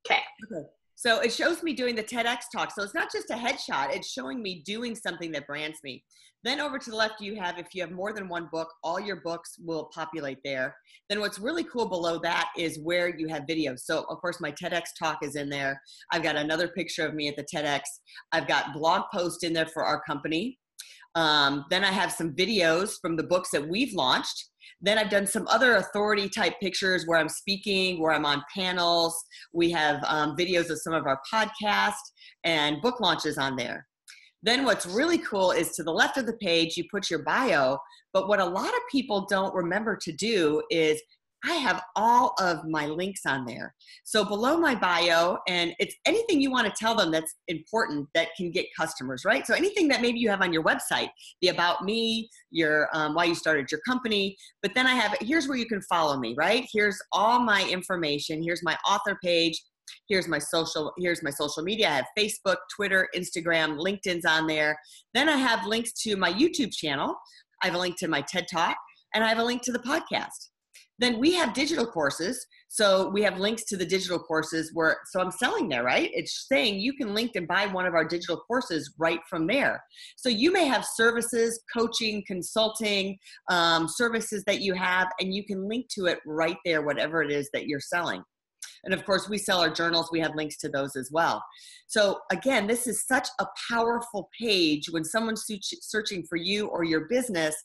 Okay. 0.08 0.22
Okay. 0.52 0.68
So 0.96 1.20
it 1.20 1.32
shows 1.32 1.62
me 1.62 1.74
doing 1.74 1.94
the 1.94 2.04
TEDx 2.04 2.46
talk. 2.52 2.72
So 2.72 2.82
it's 2.82 2.96
not 2.96 3.12
just 3.12 3.30
a 3.30 3.36
headshot, 3.36 3.96
it's 3.96 4.10
showing 4.12 4.42
me 4.42 4.64
doing 4.66 4.96
something 4.96 5.32
that 5.34 5.46
brands 5.46 5.78
me. 5.84 6.04
Then 6.46 6.62
over 6.62 6.78
to 6.78 6.90
the 6.92 6.96
left, 6.96 7.20
you 7.20 7.36
have, 7.38 7.58
if 7.58 7.74
you 7.74 7.82
have 7.82 7.90
more 7.90 8.14
than 8.14 8.30
one 8.30 8.48
book, 8.52 8.72
all 8.84 9.00
your 9.00 9.16
books 9.16 9.56
will 9.60 9.90
populate 9.92 10.38
there. 10.46 10.76
Then 11.10 11.20
what's 11.20 11.40
really 11.40 11.64
cool 11.64 11.90
below 11.90 12.20
that 12.20 12.50
is 12.56 12.80
where 12.84 13.18
you 13.18 13.28
have 13.30 13.48
videos. 13.50 13.80
So 13.80 14.06
of 14.12 14.22
course 14.22 14.40
my 14.40 14.52
TEDx 14.52 14.90
talk 14.98 15.24
is 15.24 15.36
in 15.36 15.50
there. 15.50 15.82
I've 16.12 16.22
got 16.22 16.36
another 16.36 16.68
picture 16.68 17.04
of 17.04 17.16
me 17.16 17.28
at 17.28 17.36
the 17.36 17.48
TEDx. 17.52 17.82
I've 18.32 18.48
got 18.48 18.74
blog 18.74 19.06
posts 19.12 19.44
in 19.44 19.54
there 19.54 19.66
for 19.66 19.84
our 19.84 20.00
company. 20.04 20.60
Um, 21.16 21.66
then 21.72 21.84
I 21.84 21.92
have 21.92 22.12
some 22.12 22.36
videos 22.36 22.94
from 23.02 23.16
the 23.16 23.24
books 23.24 23.50
that 23.50 23.68
we've 23.68 23.96
launched. 23.96 24.52
Then 24.82 25.00
I've 25.00 25.10
done 25.10 25.26
some 25.26 25.48
other 25.48 25.78
authority 25.78 26.30
type 26.30 26.54
pictures 26.62 27.08
where 27.08 27.18
I'm 27.18 27.30
speaking, 27.30 28.00
where 28.00 28.14
I'm 28.14 28.26
on 28.26 28.44
panels. 28.56 29.16
We 29.52 29.72
have 29.72 30.04
um, 30.06 30.36
videos 30.38 30.70
of 30.70 30.80
some 30.80 30.94
of 30.94 31.08
our 31.08 31.20
podcasts 31.34 31.94
and 32.44 32.84
book 32.84 33.00
launches 33.00 33.40
on 33.40 33.56
there. 33.56 33.88
Then 34.44 34.64
what's 34.66 34.86
really 34.86 35.18
cool 35.18 35.52
is 35.52 35.72
to 35.72 35.84
the 35.84 35.92
left 35.92 36.18
of 36.18 36.26
the 36.26 36.38
page, 36.38 36.78
you 36.78 36.84
put 36.92 37.10
your 37.10 37.24
bio. 37.24 37.78
But 38.14 38.28
what 38.28 38.40
a 38.40 38.46
lot 38.46 38.70
of 38.70 38.80
people 38.92 39.26
don't 39.30 39.54
remember 39.54 39.98
to 39.98 40.12
do 40.12 40.62
is 40.70 41.02
I 41.48 41.54
have 41.56 41.84
all 41.96 42.34
of 42.40 42.66
my 42.66 42.88
links 42.88 43.22
on 43.28 43.46
there. 43.46 43.76
So 44.04 44.26
below 44.26 44.58
my 44.58 44.74
bio, 44.74 45.38
and 45.48 45.76
it's 45.80 45.96
anything 46.06 46.42
you 46.42 46.50
want 46.50 46.66
to 46.66 46.74
tell 46.78 46.96
them 46.96 47.12
that's 47.12 47.36
important 47.48 48.08
that 48.16 48.30
can 48.36 48.52
get 48.52 48.66
customers, 48.78 49.26
right? 49.26 49.46
So 49.46 49.54
anything 49.54 49.88
that 49.90 50.02
maybe 50.02 50.20
you 50.20 50.30
have 50.30 50.42
on 50.42 50.52
your 50.52 50.64
website, 50.64 51.10
the 51.42 51.50
about 51.50 51.84
me, 51.84 52.30
your 52.50 52.90
um, 52.94 53.14
why 53.14 53.26
you 53.26 53.36
started 53.36 53.72
your 53.72 53.82
company. 53.88 54.36
But 54.64 54.74
then 54.74 54.88
I 54.88 54.96
have 54.96 55.18
here's 55.22 55.48
where 55.48 55.58
you 55.58 55.68
can 55.68 55.82
follow 55.84 56.18
me, 56.18 56.34
right? 56.38 56.66
Here's 56.72 57.00
all 57.12 57.40
my 57.40 57.68
information. 57.70 58.42
Here's 58.42 58.64
my 58.64 58.78
author 58.88 59.18
page. 59.24 59.62
Here's 60.08 60.28
my 60.28 60.40
social. 60.40 60.94
Here's 60.98 61.24
my 61.24 61.32
social 61.32 61.64
media. 61.64 61.90
I 61.90 61.96
have 61.96 62.06
Facebook, 62.18 62.58
Twitter, 62.76 63.10
Instagram, 63.16 63.78
LinkedIn's 63.80 64.26
on 64.26 64.48
there. 64.48 64.78
Then 65.14 65.30
I 65.30 65.38
have 65.38 65.66
links 65.66 65.92
to 66.04 66.16
my 66.16 66.32
YouTube 66.32 66.74
channel. 66.74 67.16
I 67.64 67.68
have 67.68 67.76
a 67.76 67.80
link 67.80 67.98
to 68.00 68.08
my 68.08 68.22
TED 68.22 68.48
Talk, 68.52 68.78
and 69.14 69.24
I 69.24 69.30
have 69.30 69.40
a 69.40 69.44
link 69.44 69.62
to 69.64 69.72
the 69.72 69.80
podcast. 69.80 70.50
Then 71.00 71.20
we 71.20 71.34
have 71.34 71.54
digital 71.54 71.86
courses. 71.86 72.46
So 72.68 73.10
we 73.10 73.22
have 73.24 73.40
links 73.40 73.64
to 73.66 73.78
the 73.78 73.86
digital 73.86 74.20
courses 74.20 74.72
where, 74.74 74.98
so 75.12 75.20
I'm 75.20 75.32
selling 75.32 75.70
there, 75.70 75.84
right? 75.84 76.10
It's 76.14 76.46
saying 76.48 76.80
you 76.80 76.94
can 76.94 77.14
link 77.14 77.32
and 77.36 77.48
buy 77.48 77.68
one 77.68 77.86
of 77.86 77.94
our 77.94 78.06
digital 78.06 78.38
courses 78.38 78.94
right 78.98 79.20
from 79.30 79.48
there. 79.48 79.84
So 80.18 80.30
you 80.30 80.52
may 80.52 80.66
have 80.66 80.86
services, 80.86 81.62
coaching, 81.76 82.24
consulting, 82.28 83.18
um, 83.50 83.88
services 83.88 84.44
that 84.46 84.62
you 84.62 84.74
have, 84.74 85.08
and 85.20 85.34
you 85.34 85.46
can 85.46 85.68
link 85.68 85.88
to 85.92 86.06
it 86.06 86.20
right 86.26 86.58
there, 86.66 86.82
whatever 86.82 87.22
it 87.22 87.32
is 87.32 87.50
that 87.54 87.68
you're 87.68 87.80
selling. 87.80 88.24
And 88.86 88.94
of 88.94 89.04
course, 89.06 89.28
we 89.28 89.38
sell 89.38 89.60
our 89.60 89.70
journals. 89.70 90.10
We 90.12 90.20
have 90.20 90.36
links 90.36 90.58
to 90.58 90.70
those 90.70 90.96
as 90.96 91.10
well. 91.12 91.44
So 91.88 92.20
again, 92.32 92.68
this 92.68 92.88
is 92.88 93.06
such 93.06 93.28
a 93.40 93.46
powerful 93.70 94.30
page 94.40 94.88
when 94.92 95.04
someone's 95.04 95.46
searching 95.82 96.24
for 96.30 96.36
you 96.38 96.68
or 96.68 96.84
your 96.84 97.08
business. 97.08 97.56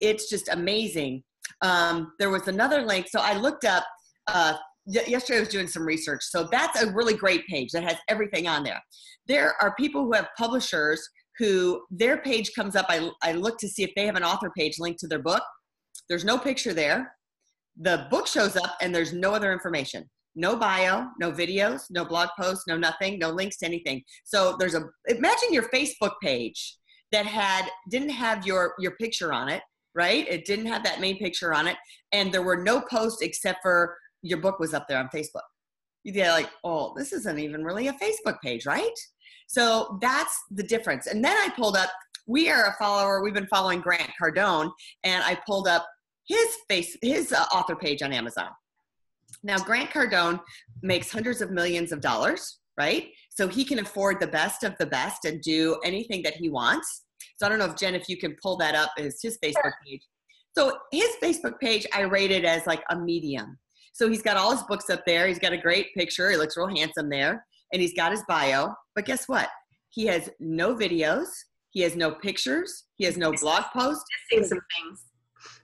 It's 0.00 0.30
just 0.30 0.48
amazing 0.48 1.22
um, 1.62 2.12
there 2.18 2.30
was 2.30 2.48
another 2.48 2.82
link. 2.82 3.08
So 3.08 3.20
I 3.20 3.36
looked 3.36 3.64
up, 3.64 3.84
uh, 4.26 4.54
yesterday 4.86 5.38
I 5.38 5.40
was 5.40 5.48
doing 5.48 5.66
some 5.66 5.84
research. 5.84 6.22
So 6.22 6.48
that's 6.50 6.82
a 6.82 6.92
really 6.92 7.14
great 7.14 7.46
page 7.46 7.70
that 7.72 7.82
has 7.82 7.96
everything 8.08 8.46
on 8.46 8.64
there. 8.64 8.80
There 9.26 9.54
are 9.60 9.74
people 9.74 10.04
who 10.04 10.12
have 10.12 10.28
publishers 10.38 11.06
who 11.38 11.82
their 11.90 12.18
page 12.18 12.52
comes 12.54 12.76
up. 12.76 12.86
I, 12.88 13.10
I 13.22 13.32
look 13.32 13.58
to 13.58 13.68
see 13.68 13.82
if 13.82 13.90
they 13.96 14.06
have 14.06 14.16
an 14.16 14.24
author 14.24 14.50
page 14.56 14.78
linked 14.78 15.00
to 15.00 15.08
their 15.08 15.22
book. 15.22 15.42
There's 16.08 16.24
no 16.24 16.38
picture 16.38 16.74
there. 16.74 17.12
The 17.80 18.06
book 18.10 18.26
shows 18.26 18.56
up 18.56 18.76
and 18.82 18.94
there's 18.94 19.12
no 19.12 19.32
other 19.32 19.52
information. 19.52 20.08
No 20.36 20.56
bio, 20.56 21.08
no 21.18 21.32
videos, 21.32 21.82
no 21.90 22.04
blog 22.04 22.28
posts, 22.38 22.64
no 22.68 22.76
nothing, 22.76 23.18
no 23.18 23.30
links 23.30 23.58
to 23.58 23.66
anything. 23.66 24.02
So 24.24 24.56
there's 24.58 24.74
a 24.74 24.84
imagine 25.06 25.52
your 25.52 25.68
Facebook 25.70 26.12
page 26.22 26.76
that 27.12 27.26
had 27.26 27.68
didn't 27.90 28.10
have 28.10 28.46
your 28.46 28.74
your 28.78 28.92
picture 28.92 29.32
on 29.32 29.48
it 29.48 29.62
right? 29.94 30.26
It 30.28 30.44
didn't 30.44 30.66
have 30.66 30.84
that 30.84 31.00
main 31.00 31.18
picture 31.18 31.52
on 31.52 31.66
it. 31.66 31.76
And 32.12 32.32
there 32.32 32.42
were 32.42 32.62
no 32.62 32.80
posts 32.80 33.22
except 33.22 33.60
for 33.62 33.96
your 34.22 34.38
book 34.38 34.58
was 34.58 34.74
up 34.74 34.86
there 34.88 34.98
on 34.98 35.08
Facebook. 35.14 35.42
You'd 36.04 36.14
be 36.14 36.22
like, 36.22 36.50
oh, 36.64 36.94
this 36.96 37.12
isn't 37.12 37.38
even 37.38 37.64
really 37.64 37.88
a 37.88 37.92
Facebook 37.94 38.40
page, 38.42 38.66
right? 38.66 38.94
So 39.46 39.98
that's 40.00 40.38
the 40.50 40.62
difference. 40.62 41.06
And 41.06 41.24
then 41.24 41.36
I 41.36 41.52
pulled 41.54 41.76
up, 41.76 41.90
we 42.26 42.50
are 42.50 42.66
a 42.66 42.76
follower, 42.78 43.22
we've 43.22 43.34
been 43.34 43.46
following 43.48 43.80
Grant 43.80 44.10
Cardone, 44.20 44.70
and 45.04 45.22
I 45.24 45.38
pulled 45.46 45.68
up 45.68 45.86
his 46.26 46.48
face, 46.68 46.96
his 47.02 47.32
uh, 47.32 47.44
author 47.52 47.74
page 47.74 48.02
on 48.02 48.12
Amazon. 48.12 48.48
Now, 49.42 49.58
Grant 49.58 49.90
Cardone 49.90 50.40
makes 50.82 51.10
hundreds 51.10 51.40
of 51.40 51.50
millions 51.50 51.92
of 51.92 52.00
dollars, 52.00 52.58
right? 52.78 53.08
So 53.30 53.48
he 53.48 53.64
can 53.64 53.78
afford 53.78 54.20
the 54.20 54.26
best 54.26 54.64
of 54.64 54.76
the 54.78 54.86
best 54.86 55.24
and 55.24 55.40
do 55.40 55.78
anything 55.84 56.22
that 56.24 56.34
he 56.36 56.50
wants. 56.50 57.04
So 57.36 57.46
I 57.46 57.48
don't 57.48 57.58
know 57.58 57.66
if 57.66 57.76
Jen, 57.76 57.94
if 57.94 58.08
you 58.08 58.18
can 58.18 58.36
pull 58.42 58.56
that 58.58 58.74
up 58.74 58.90
is 58.98 59.20
his 59.22 59.38
Facebook 59.42 59.72
page. 59.86 60.02
So 60.56 60.76
his 60.92 61.10
Facebook 61.22 61.58
page, 61.60 61.86
I 61.94 62.02
rated 62.02 62.44
as 62.44 62.66
like 62.66 62.82
a 62.90 62.98
medium 62.98 63.56
So 63.92 64.08
he's 64.08 64.22
got 64.22 64.36
all 64.36 64.50
his 64.50 64.62
books 64.64 64.90
up 64.90 65.02
there. 65.06 65.26
He's 65.26 65.38
got 65.38 65.52
a 65.52 65.58
great 65.58 65.94
picture. 65.94 66.30
He 66.30 66.36
looks 66.36 66.56
real 66.56 66.68
handsome 66.68 67.08
there. 67.08 67.46
And 67.72 67.80
he's 67.80 67.94
got 67.94 68.10
his 68.10 68.22
bio. 68.28 68.74
But 68.94 69.06
guess 69.06 69.28
what? 69.28 69.48
He 69.90 70.06
has 70.06 70.28
no 70.38 70.74
videos. 70.74 71.28
He 71.70 71.80
has 71.82 71.94
no 71.96 72.12
pictures. 72.12 72.84
He 72.96 73.04
has 73.04 73.16
no 73.16 73.32
blog 73.32 73.64
posts. 73.72 74.04
Missing 74.32 74.48
some 74.48 74.60
things. 74.76 75.04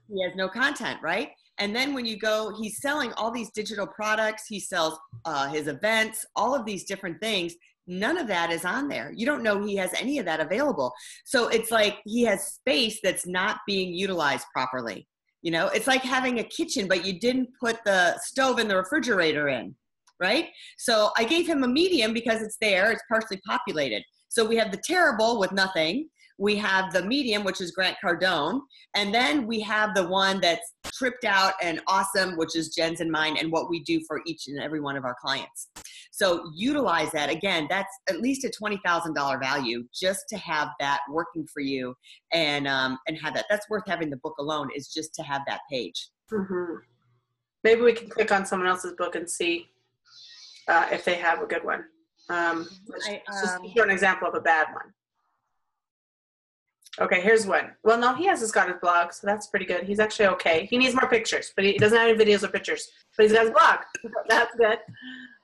He 0.08 0.22
has 0.22 0.36
no 0.36 0.48
content, 0.48 1.00
right? 1.02 1.30
And 1.58 1.74
then 1.74 1.94
when 1.94 2.04
you 2.04 2.18
go, 2.18 2.54
he's 2.60 2.80
selling 2.80 3.12
all 3.14 3.30
these 3.30 3.50
digital 3.50 3.86
products. 3.86 4.44
He 4.46 4.60
sells 4.60 4.98
uh, 5.24 5.48
his 5.48 5.68
events, 5.68 6.24
all 6.36 6.54
of 6.54 6.66
these 6.66 6.84
different 6.84 7.20
things. 7.20 7.54
None 7.86 8.18
of 8.18 8.26
that 8.28 8.50
is 8.50 8.64
on 8.64 8.88
there. 8.88 9.12
You 9.14 9.26
don't 9.26 9.42
know 9.42 9.64
he 9.64 9.76
has 9.76 9.92
any 9.94 10.18
of 10.18 10.26
that 10.26 10.40
available. 10.40 10.92
So 11.24 11.48
it's 11.48 11.70
like 11.70 11.98
he 12.04 12.22
has 12.24 12.54
space 12.54 12.98
that's 13.02 13.26
not 13.26 13.58
being 13.66 13.94
utilized 13.94 14.46
properly. 14.52 15.06
You 15.42 15.52
know, 15.52 15.68
it's 15.68 15.86
like 15.86 16.02
having 16.02 16.40
a 16.40 16.44
kitchen, 16.44 16.88
but 16.88 17.06
you 17.06 17.20
didn't 17.20 17.48
put 17.60 17.78
the 17.84 18.18
stove 18.18 18.58
and 18.58 18.68
the 18.68 18.76
refrigerator 18.76 19.48
in, 19.48 19.76
right? 20.20 20.48
So 20.76 21.10
I 21.16 21.24
gave 21.24 21.46
him 21.46 21.62
a 21.62 21.68
medium 21.68 22.12
because 22.12 22.42
it's 22.42 22.56
there, 22.60 22.90
it's 22.90 23.02
partially 23.08 23.40
populated. 23.46 24.02
So 24.28 24.44
we 24.44 24.56
have 24.56 24.72
the 24.72 24.82
terrible 24.84 25.38
with 25.38 25.52
nothing, 25.52 26.08
we 26.38 26.56
have 26.56 26.92
the 26.92 27.02
medium, 27.02 27.44
which 27.44 27.60
is 27.60 27.70
Grant 27.70 27.96
Cardone, 28.02 28.60
and 28.94 29.14
then 29.14 29.46
we 29.46 29.60
have 29.60 29.94
the 29.94 30.06
one 30.06 30.40
that's 30.40 30.74
tripped 30.86 31.24
out 31.24 31.54
and 31.62 31.80
awesome, 31.86 32.36
which 32.36 32.54
is 32.56 32.74
Jen's 32.74 33.00
and 33.00 33.10
mine, 33.10 33.36
and 33.38 33.50
what 33.50 33.70
we 33.70 33.82
do 33.84 34.00
for 34.06 34.20
each 34.26 34.48
and 34.48 34.60
every 34.60 34.80
one 34.80 34.96
of 34.96 35.04
our 35.04 35.16
clients. 35.20 35.68
So 36.12 36.50
utilize 36.54 37.10
that. 37.12 37.30
Again, 37.30 37.66
that's 37.68 37.94
at 38.08 38.20
least 38.20 38.44
a 38.44 38.50
twenty 38.50 38.80
thousand 38.84 39.14
dollar 39.14 39.38
value 39.38 39.84
just 39.94 40.24
to 40.30 40.36
have 40.38 40.68
that 40.80 41.00
working 41.10 41.46
for 41.52 41.60
you, 41.60 41.94
and 42.32 42.66
um, 42.66 42.98
and 43.06 43.18
have 43.18 43.34
that. 43.34 43.46
That's 43.50 43.68
worth 43.68 43.84
having 43.86 44.10
the 44.10 44.16
book 44.18 44.34
alone. 44.38 44.70
Is 44.74 44.88
just 44.88 45.14
to 45.14 45.22
have 45.22 45.42
that 45.46 45.60
page. 45.70 46.08
Mm-hmm. 46.32 46.76
Maybe 47.64 47.80
we 47.80 47.92
can 47.92 48.08
click 48.08 48.32
on 48.32 48.46
someone 48.46 48.68
else's 48.68 48.92
book 48.92 49.14
and 49.14 49.28
see 49.28 49.68
uh, 50.68 50.86
if 50.92 51.04
they 51.04 51.14
have 51.14 51.42
a 51.42 51.46
good 51.46 51.64
one. 51.64 51.84
Um, 52.28 52.68
I, 53.06 53.22
um, 53.28 53.40
just 53.40 53.76
show 53.76 53.82
an 53.82 53.90
example 53.90 54.28
of 54.28 54.34
a 54.34 54.40
bad 54.40 54.66
one. 54.72 54.92
Okay, 57.00 57.20
here's 57.20 57.46
one. 57.46 57.72
Well, 57.84 57.98
no, 57.98 58.14
he 58.14 58.24
has 58.26 58.40
his 58.40 58.52
got 58.52 58.68
his 58.68 58.78
blog, 58.80 59.12
so 59.12 59.26
that's 59.26 59.48
pretty 59.48 59.66
good. 59.66 59.84
He's 59.84 60.00
actually 60.00 60.26
okay. 60.28 60.66
He 60.70 60.78
needs 60.78 60.94
more 60.94 61.08
pictures, 61.08 61.52
but 61.54 61.64
he 61.64 61.76
doesn't 61.76 61.96
have 61.96 62.08
any 62.08 62.18
videos 62.18 62.42
or 62.42 62.48
pictures. 62.48 62.88
But 63.16 63.24
he's 63.24 63.32
got 63.32 63.42
his 63.42 63.50
blog. 63.50 63.78
that's 64.28 64.54
good. 64.56 64.78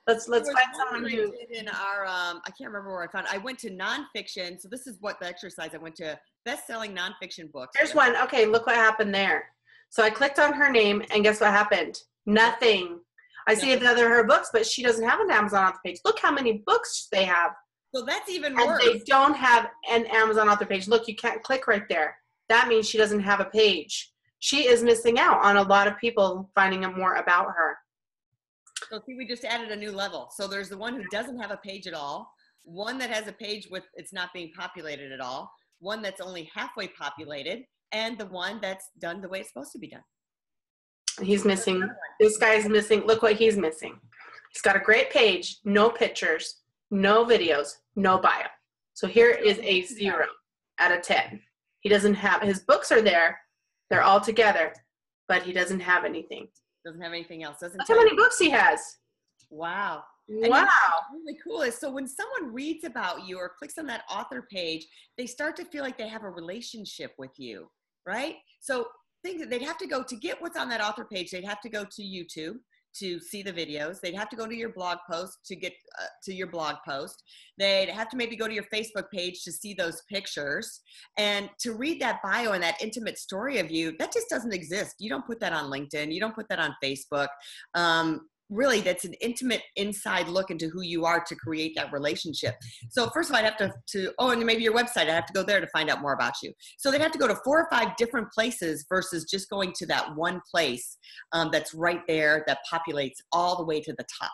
Let's 0.07 0.27
let's 0.27 0.51
find 0.51 0.67
someone 0.75 1.09
who 1.09 1.33
in 1.49 1.69
our 1.69 2.05
um 2.05 2.41
I 2.45 2.51
can't 2.57 2.69
remember 2.71 2.89
where 2.89 3.03
I 3.03 3.07
found. 3.07 3.27
It. 3.27 3.35
I 3.35 3.37
went 3.37 3.59
to 3.59 3.69
nonfiction. 3.69 4.59
So 4.59 4.67
this 4.67 4.87
is 4.87 4.97
what 4.99 5.19
the 5.19 5.27
exercise 5.27 5.69
I 5.73 5.77
went 5.77 5.95
to 5.97 6.19
best-selling 6.43 6.95
nonfiction 6.95 7.51
books. 7.51 7.77
Here's 7.77 7.95
one. 7.95 8.17
Okay, 8.17 8.45
look 8.45 8.65
what 8.65 8.75
happened 8.75 9.13
there. 9.13 9.45
So 9.89 10.03
I 10.03 10.09
clicked 10.09 10.39
on 10.39 10.53
her 10.53 10.71
name, 10.71 11.03
and 11.11 11.23
guess 11.23 11.39
what 11.39 11.51
happened? 11.51 12.01
Nothing. 12.25 12.99
I 13.47 13.53
see 13.53 13.73
another 13.73 14.05
of 14.05 14.11
her 14.11 14.23
books, 14.23 14.49
but 14.51 14.65
she 14.65 14.81
doesn't 14.81 15.07
have 15.07 15.19
an 15.19 15.29
Amazon 15.29 15.65
author 15.65 15.79
page. 15.85 15.99
Look 16.03 16.19
how 16.19 16.31
many 16.31 16.63
books 16.65 17.07
they 17.11 17.25
have. 17.25 17.51
So 17.93 18.03
that's 18.03 18.29
even 18.29 18.53
and 18.57 18.67
worse. 18.67 18.83
they 18.83 18.99
don't 19.05 19.35
have 19.35 19.69
an 19.89 20.05
Amazon 20.07 20.49
author 20.49 20.65
page. 20.65 20.87
Look, 20.87 21.07
you 21.07 21.15
can't 21.15 21.43
click 21.43 21.67
right 21.67 21.87
there. 21.89 22.17
That 22.49 22.67
means 22.67 22.89
she 22.89 22.97
doesn't 22.97 23.19
have 23.19 23.39
a 23.39 23.45
page. 23.45 24.11
She 24.39 24.67
is 24.67 24.83
missing 24.83 25.19
out 25.19 25.43
on 25.43 25.57
a 25.57 25.61
lot 25.61 25.87
of 25.87 25.97
people 25.99 26.49
finding 26.55 26.83
out 26.83 26.97
more 26.97 27.15
about 27.15 27.47
her. 27.47 27.77
So 28.89 28.99
see, 29.05 29.15
we 29.15 29.27
just 29.27 29.45
added 29.45 29.71
a 29.71 29.75
new 29.75 29.91
level. 29.91 30.29
So 30.35 30.47
there's 30.47 30.69
the 30.69 30.77
one 30.77 30.95
who 30.95 31.03
doesn't 31.11 31.39
have 31.39 31.51
a 31.51 31.57
page 31.57 31.87
at 31.87 31.93
all, 31.93 32.29
one 32.63 32.97
that 32.97 33.09
has 33.09 33.27
a 33.27 33.31
page 33.31 33.67
with 33.69 33.83
it's 33.93 34.11
not 34.11 34.33
being 34.33 34.51
populated 34.57 35.11
at 35.11 35.21
all, 35.21 35.51
one 35.79 36.01
that's 36.01 36.19
only 36.19 36.49
halfway 36.53 36.87
populated, 36.87 37.63
and 37.91 38.17
the 38.17 38.25
one 38.25 38.59
that's 38.61 38.89
done 38.99 39.21
the 39.21 39.29
way 39.29 39.39
it's 39.39 39.49
supposed 39.49 39.71
to 39.73 39.79
be 39.79 39.87
done. 39.87 40.03
He's 41.21 41.45
missing. 41.45 41.87
This 42.19 42.37
guy's 42.37 42.67
missing. 42.67 43.01
Look 43.05 43.21
what 43.21 43.35
he's 43.35 43.55
missing. 43.55 43.99
He's 44.51 44.61
got 44.61 44.75
a 44.75 44.79
great 44.79 45.11
page, 45.11 45.57
no 45.63 45.89
pictures, 45.89 46.61
no 46.89 47.25
videos, 47.25 47.69
no 47.95 48.17
bio. 48.17 48.47
So 48.93 49.07
here 49.07 49.31
is 49.31 49.59
a 49.59 49.83
zero 49.83 50.25
out 50.79 50.91
of 50.91 51.01
10. 51.01 51.39
He 51.81 51.89
doesn't 51.89 52.15
have, 52.15 52.41
his 52.41 52.59
books 52.59 52.91
are 52.91 53.01
there, 53.01 53.39
they're 53.89 54.03
all 54.03 54.21
together, 54.21 54.73
but 55.27 55.43
he 55.43 55.51
doesn't 55.51 55.79
have 55.79 56.05
anything. 56.05 56.47
Doesn't 56.85 57.01
have 57.01 57.13
anything 57.13 57.43
else. 57.43 57.59
Doesn't 57.59 57.77
Look 57.77 57.87
how 57.87 57.95
many 57.95 58.15
books 58.15 58.37
he 58.37 58.49
has. 58.49 58.79
Wow. 59.49 60.03
Wow. 60.27 60.67
really 61.11 61.37
cool 61.43 61.61
is 61.63 61.77
so 61.77 61.91
when 61.91 62.07
someone 62.07 62.53
reads 62.53 62.85
about 62.85 63.27
you 63.27 63.37
or 63.37 63.51
clicks 63.57 63.77
on 63.77 63.85
that 63.87 64.03
author 64.09 64.47
page, 64.49 64.85
they 65.17 65.25
start 65.25 65.55
to 65.57 65.65
feel 65.65 65.83
like 65.83 65.97
they 65.97 66.07
have 66.07 66.23
a 66.23 66.29
relationship 66.29 67.11
with 67.17 67.31
you, 67.37 67.67
right? 68.05 68.35
So 68.61 68.87
think 69.23 69.39
that 69.39 69.49
they'd 69.49 69.61
have 69.61 69.77
to 69.79 69.87
go 69.87 70.03
to 70.03 70.15
get 70.15 70.41
what's 70.41 70.57
on 70.57 70.69
that 70.69 70.81
author 70.81 71.05
page, 71.05 71.31
they'd 71.31 71.45
have 71.45 71.61
to 71.61 71.69
go 71.69 71.83
to 71.83 72.01
YouTube 72.01 72.55
to 72.99 73.19
see 73.19 73.41
the 73.41 73.53
videos. 73.53 73.99
They'd 73.99 74.15
have 74.15 74.29
to 74.29 74.35
go 74.35 74.47
to 74.47 74.55
your 74.55 74.69
blog 74.69 74.99
post 75.09 75.39
to 75.45 75.55
get 75.55 75.73
uh, 75.99 76.05
to 76.23 76.33
your 76.33 76.47
blog 76.47 76.75
post. 76.87 77.23
They'd 77.57 77.89
have 77.89 78.09
to 78.09 78.17
maybe 78.17 78.35
go 78.35 78.47
to 78.47 78.53
your 78.53 78.65
Facebook 78.73 79.05
page 79.13 79.43
to 79.43 79.51
see 79.51 79.73
those 79.73 80.01
pictures 80.09 80.81
and 81.17 81.49
to 81.59 81.73
read 81.73 82.01
that 82.01 82.21
bio 82.23 82.51
and 82.51 82.63
that 82.63 82.81
intimate 82.81 83.17
story 83.17 83.59
of 83.59 83.71
you. 83.71 83.95
That 83.99 84.13
just 84.13 84.29
doesn't 84.29 84.53
exist. 84.53 84.95
You 84.99 85.09
don't 85.09 85.25
put 85.25 85.39
that 85.39 85.53
on 85.53 85.71
LinkedIn. 85.71 86.13
You 86.13 86.19
don't 86.19 86.35
put 86.35 86.49
that 86.49 86.59
on 86.59 86.75
Facebook. 86.83 87.27
Um, 87.75 88.27
really 88.53 88.81
that's 88.81 89.05
an 89.05 89.13
intimate 89.21 89.61
inside 89.75 90.27
look 90.27 90.51
into 90.51 90.69
who 90.69 90.81
you 90.81 91.05
are 91.05 91.23
to 91.25 91.35
create 91.35 91.73
that 91.75 91.91
relationship. 91.91 92.55
So 92.89 93.09
first 93.09 93.29
of 93.29 93.35
all 93.35 93.39
i'd 93.39 93.45
have 93.45 93.57
to, 93.57 93.73
to 93.91 94.11
oh 94.19 94.31
and 94.31 94.45
maybe 94.45 94.63
your 94.63 94.73
website 94.73 95.03
i'd 95.03 95.09
have 95.09 95.25
to 95.25 95.33
go 95.33 95.43
there 95.43 95.59
to 95.59 95.67
find 95.67 95.89
out 95.89 96.01
more 96.01 96.13
about 96.13 96.33
you. 96.41 96.51
So 96.77 96.91
they'd 96.91 97.01
have 97.01 97.11
to 97.11 97.19
go 97.19 97.27
to 97.27 97.35
four 97.43 97.59
or 97.61 97.67
five 97.71 97.95
different 97.97 98.31
places 98.31 98.85
versus 98.87 99.25
just 99.25 99.49
going 99.49 99.73
to 99.77 99.85
that 99.87 100.15
one 100.15 100.41
place 100.49 100.97
um, 101.31 101.49
that's 101.51 101.73
right 101.73 102.01
there 102.07 102.43
that 102.47 102.59
populates 102.71 103.17
all 103.31 103.57
the 103.57 103.65
way 103.65 103.81
to 103.81 103.93
the 103.93 104.05
top 104.21 104.31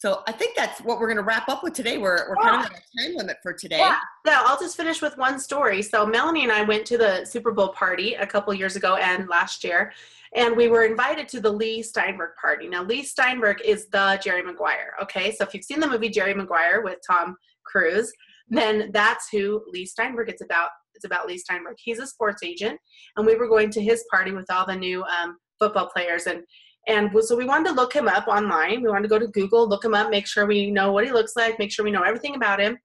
so 0.00 0.22
I 0.26 0.32
think 0.32 0.56
that's 0.56 0.80
what 0.80 0.98
we're 0.98 1.08
going 1.08 1.18
to 1.18 1.22
wrap 1.22 1.46
up 1.50 1.62
with 1.62 1.74
today. 1.74 1.98
We're, 1.98 2.30
we're 2.30 2.42
yeah. 2.42 2.50
kind 2.50 2.64
of 2.64 2.72
at 2.72 2.78
a 2.78 3.06
time 3.06 3.16
limit 3.16 3.36
for 3.42 3.52
today. 3.52 3.80
Yeah. 3.80 3.98
yeah, 4.24 4.42
I'll 4.46 4.58
just 4.58 4.74
finish 4.74 5.02
with 5.02 5.18
one 5.18 5.38
story. 5.38 5.82
So 5.82 6.06
Melanie 6.06 6.42
and 6.42 6.50
I 6.50 6.62
went 6.62 6.86
to 6.86 6.96
the 6.96 7.26
Super 7.26 7.52
Bowl 7.52 7.68
party 7.68 8.14
a 8.14 8.26
couple 8.26 8.54
years 8.54 8.76
ago 8.76 8.96
and 8.96 9.28
last 9.28 9.62
year, 9.62 9.92
and 10.34 10.56
we 10.56 10.68
were 10.68 10.84
invited 10.84 11.28
to 11.28 11.40
the 11.40 11.52
Leigh 11.52 11.82
Steinberg 11.82 12.30
party. 12.40 12.66
Now, 12.66 12.82
Leigh 12.82 13.02
Steinberg 13.02 13.58
is 13.62 13.88
the 13.88 14.18
Jerry 14.24 14.42
Maguire. 14.42 14.94
Okay, 15.02 15.32
so 15.32 15.44
if 15.44 15.52
you've 15.52 15.64
seen 15.64 15.80
the 15.80 15.88
movie 15.88 16.08
Jerry 16.08 16.32
Maguire 16.32 16.80
with 16.80 16.96
Tom 17.06 17.36
Cruise, 17.66 18.10
then 18.48 18.88
that's 18.94 19.28
who 19.30 19.62
Leigh 19.70 19.84
Steinberg 19.84 20.32
is 20.32 20.40
about. 20.40 20.70
It's 20.94 21.04
about 21.04 21.28
Leigh 21.28 21.36
Steinberg. 21.36 21.76
He's 21.78 21.98
a 21.98 22.06
sports 22.06 22.42
agent, 22.42 22.80
and 23.18 23.26
we 23.26 23.36
were 23.36 23.48
going 23.48 23.68
to 23.72 23.82
his 23.82 24.02
party 24.10 24.32
with 24.32 24.50
all 24.50 24.64
the 24.64 24.76
new 24.76 25.04
um, 25.04 25.36
football 25.58 25.90
players. 25.94 26.26
And 26.26 26.42
and 26.86 27.10
so 27.22 27.36
we 27.36 27.44
wanted 27.44 27.68
to 27.68 27.74
look 27.74 27.94
him 27.94 28.08
up 28.08 28.26
online. 28.26 28.82
We 28.82 28.88
wanted 28.88 29.02
to 29.02 29.08
go 29.08 29.18
to 29.18 29.28
Google, 29.28 29.68
look 29.68 29.84
him 29.84 29.94
up, 29.94 30.10
make 30.10 30.26
sure 30.26 30.46
we 30.46 30.70
know 30.70 30.92
what 30.92 31.04
he 31.04 31.12
looks 31.12 31.36
like, 31.36 31.58
make 31.58 31.70
sure 31.70 31.84
we 31.84 31.90
know 31.90 32.02
everything 32.02 32.34
about 32.34 32.60
him. 32.60 32.78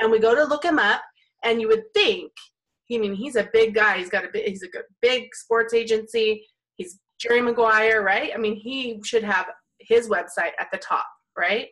And 0.00 0.10
we 0.10 0.18
go 0.18 0.34
to 0.34 0.44
look 0.44 0.64
him 0.64 0.78
up, 0.78 1.02
and 1.44 1.60
you 1.60 1.68
would 1.68 1.84
think, 1.94 2.32
I 2.92 2.98
mean, 2.98 3.14
he's 3.14 3.36
a 3.36 3.48
big 3.52 3.74
guy. 3.74 3.98
He's 3.98 4.10
got 4.10 4.24
a 4.24 4.28
big, 4.32 4.48
he's 4.48 4.62
a 4.62 4.68
good, 4.68 4.84
big 5.00 5.34
sports 5.34 5.72
agency. 5.74 6.44
He's 6.76 6.98
Jerry 7.18 7.40
Maguire, 7.40 8.02
right? 8.02 8.32
I 8.34 8.38
mean, 8.38 8.56
he 8.56 9.00
should 9.04 9.24
have 9.24 9.46
his 9.78 10.08
website 10.08 10.52
at 10.58 10.68
the 10.72 10.78
top, 10.78 11.06
right? 11.36 11.68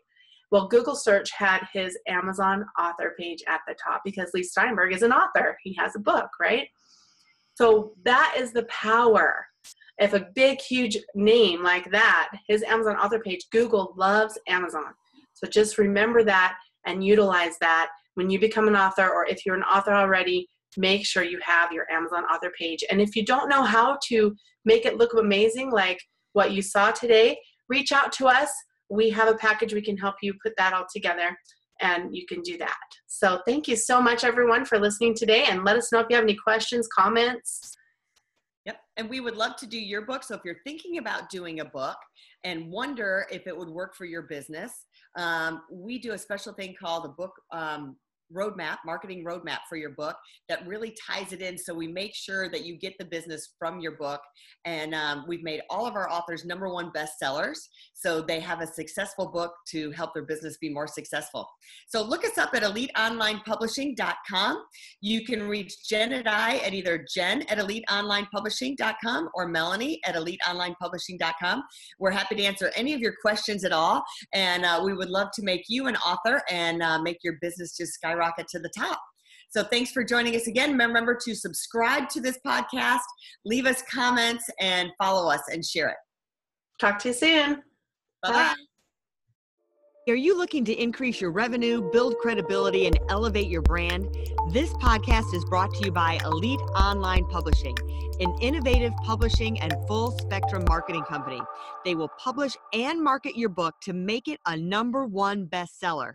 Well, 0.51 0.69
Google 0.69 0.95
search 0.95 1.31
had 1.33 1.67
his 1.73 1.99
Amazon 2.07 2.67
author 2.79 3.15
page 3.19 3.43
at 3.49 3.61
the 3.67 3.75
top 3.83 4.03
because 4.05 4.31
Leigh 4.35 4.43
Steinberg 4.43 4.93
is 4.93 5.03
an 5.03 5.13
author. 5.13 5.57
He 5.63 5.75
has 5.75 5.97
a 5.97 6.01
book, 6.01 6.29
right? 6.41 6.69
So 7.55 7.93
that 8.05 8.35
is 8.39 8.53
the 8.53 8.65
power. 8.65 9.47
If 10.03 10.15
a 10.15 10.27
big, 10.35 10.61
huge 10.61 10.99
name 11.15 11.63
like 11.63 11.89
that, 11.93 12.31
his 12.49 12.65
Amazon 12.65 12.97
author 12.97 13.21
page, 13.21 13.47
Google 13.53 13.95
loves 13.97 14.37
Amazon. 14.49 14.93
So 15.33 15.47
just 15.47 15.79
remember 15.79 16.25
that 16.25 16.57
and 16.87 17.05
utilize 17.05 17.57
that 17.61 17.89
when 18.15 18.29
you 18.29 18.41
become 18.41 18.67
an 18.67 18.77
author, 18.77 19.09
or 19.09 19.27
if 19.27 19.47
you're 19.47 19.55
an 19.55 19.63
author 19.63 19.93
already, 19.93 20.49
make 20.77 21.07
sure 21.07 21.23
you 21.23 21.39
have 21.45 21.71
your 21.71 21.91
Amazon 21.91 22.25
author 22.25 22.51
page. 22.59 22.83
And 22.91 23.01
if 23.01 23.15
you 23.15 23.25
don't 23.25 23.49
know 23.49 23.63
how 23.63 23.97
to 24.09 24.35
make 24.65 24.87
it 24.87 24.97
look 24.97 25.15
amazing 25.15 25.71
like 25.71 26.01
what 26.33 26.51
you 26.51 26.63
saw 26.63 26.91
today, 26.91 27.39
reach 27.69 27.93
out 27.93 28.11
to 28.15 28.27
us. 28.27 28.51
We 28.91 29.09
have 29.11 29.29
a 29.29 29.37
package 29.37 29.73
we 29.73 29.83
can 29.83 29.97
help 29.97 30.17
you 30.21 30.35
put 30.43 30.55
that 30.59 30.73
all 30.73 30.87
together 30.93 31.37
and 31.81 32.15
you 32.15 32.27
can 32.27 32.43
do 32.43 32.59
that. 32.59 32.77
So 33.07 33.41
thank 33.47 33.69
you 33.69 33.77
so 33.77 34.01
much 34.03 34.25
everyone 34.25 34.65
for 34.65 34.81
listening 34.81 35.15
today 35.15 35.45
and 35.49 35.65
let 35.65 35.77
us 35.77 35.93
know 35.93 36.01
if 36.01 36.07
you 36.11 36.17
have 36.17 36.25
any 36.25 36.37
questions, 36.37 36.89
comments. 36.89 37.77
Yep. 38.65 38.77
And 38.97 39.11
we 39.11 39.21
would 39.21 39.37
love 39.37 39.57
to 39.57 39.67
do 39.67 39.79
your 39.79 40.03
book. 40.03 40.23
So 40.23 40.35
if 40.37 40.43
you're 40.45 40.61
thinking 40.65 40.99
about 40.99 41.31
doing 41.31 41.61
a 41.61 41.65
book 41.65 41.97
and 42.45 42.71
wonder 42.71 43.27
if 43.31 43.47
it 43.47 43.57
would 43.57 43.69
work 43.69 43.97
for 43.97 44.05
your 44.05 44.23
business, 44.23 44.87
um, 45.17 45.63
we 45.71 45.99
do 45.99 46.13
a 46.13 46.19
special 46.19 46.53
thing 46.53 46.75
called 46.81 47.05
a 47.05 47.09
book 47.09 47.33
um, 47.53 47.97
roadmap, 48.35 48.79
marketing 48.85 49.25
roadmap 49.25 49.61
for 49.69 49.77
your 49.77 49.91
book 49.91 50.17
that 50.49 50.67
really 50.67 50.95
ties 51.07 51.33
it 51.33 51.41
in. 51.41 51.59
So 51.59 51.75
we 51.75 51.89
make 51.89 52.15
sure 52.15 52.49
that 52.51 52.65
you 52.65 52.77
get 52.77 52.97
the 52.99 53.05
business 53.05 53.55
from 53.59 53.81
your 53.81 53.93
book. 53.93 54.21
And 54.65 54.95
um, 54.95 55.25
we've 55.27 55.43
made 55.43 55.63
all 55.71 55.87
of 55.87 55.95
our 55.95 56.11
authors 56.11 56.45
number 56.45 56.69
one 56.69 56.93
bestsellers. 56.93 57.59
So 57.95 58.21
they 58.21 58.41
have 58.41 58.61
a 58.61 58.67
successful 58.67 59.29
book 59.29 59.55
to 59.69 59.91
help 59.93 60.15
their 60.15 60.25
business 60.25 60.57
be 60.59 60.69
more 60.69 60.87
successful. 60.87 61.49
So 61.89 62.03
look 62.03 62.25
us 62.25 62.39
up 62.39 62.55
at 62.55 62.63
eliteonlinepublishing.com. 62.63 64.65
You 65.01 65.25
can 65.25 65.49
reach 65.49 65.89
Jen 65.89 66.13
and 66.13 66.29
I 66.29 66.57
at 66.59 66.75
either 66.75 67.05
jen 67.13 67.43
at 67.43 67.59
eliteonlinepublishing.com 67.59 69.31
or 69.35 69.49
melanie 69.49 70.01
at 70.05 70.15
eliteonlinepublishing.com. 70.15 71.63
We're 71.99 72.11
happy 72.11 72.35
to 72.37 72.43
answer 72.43 72.71
any 72.77 72.95
of 72.95 73.01
your 73.01 73.15
questions 73.21 73.65
at 73.65 73.73
all. 73.73 74.03
And 74.33 74.65
uh, 74.65 74.81
we 74.85 74.95
would 74.95 75.11
love 75.11 75.29
to 75.35 75.43
make 75.43 75.65
you 75.69 75.87
an 75.87 75.97
author 75.97 76.43
and 76.51 76.83
uh, 76.83 77.01
make 77.01 77.19
your 77.23 77.35
business 77.41 77.77
just 77.77 77.93
skyrocket 78.23 78.49
to 78.49 78.59
the 78.59 78.71
top. 78.77 79.01
So 79.51 79.63
thanks 79.65 79.91
for 79.91 80.03
joining 80.03 80.35
us 80.35 80.47
again. 80.47 80.77
Remember 80.79 81.19
to 81.25 81.35
subscribe 81.35 82.09
to 82.11 82.21
this 82.21 82.39
podcast, 82.47 83.01
leave 83.45 83.67
us 83.67 83.83
comments, 83.91 84.45
and 84.61 84.91
follow 84.99 85.31
us 85.31 85.43
and 85.53 85.65
share 85.65 85.89
it. 85.89 85.97
Talk 86.81 86.99
to 87.01 87.09
you 87.09 87.15
soon. 87.15 87.55
Bye 88.23 88.31
bye. 88.31 88.55
Are 90.09 90.17
you 90.17 90.37
looking 90.37 90.65
to 90.65 90.73
increase 90.73 91.21
your 91.21 91.31
revenue, 91.31 91.89
build 91.93 92.17
credibility, 92.19 92.87
and 92.87 92.99
elevate 93.09 93.49
your 93.49 93.63
brand? 93.63 94.09
This 94.51 94.73
podcast 94.75 95.33
is 95.33 95.45
brought 95.45 95.73
to 95.75 95.85
you 95.85 95.93
by 95.93 96.19
Elite 96.25 96.59
Online 96.75 97.25
Publishing, 97.27 97.77
an 98.19 98.35
innovative 98.41 98.93
publishing 99.05 99.61
and 99.61 99.73
full 99.87 100.11
spectrum 100.19 100.65
marketing 100.67 101.05
company. 101.05 101.41
They 101.85 101.95
will 101.95 102.11
publish 102.19 102.57
and 102.73 103.01
market 103.01 103.37
your 103.37 103.51
book 103.51 103.77
to 103.83 103.93
make 103.93 104.27
it 104.27 104.41
a 104.47 104.57
number 104.57 105.07
one 105.07 105.47
bestseller. 105.47 106.15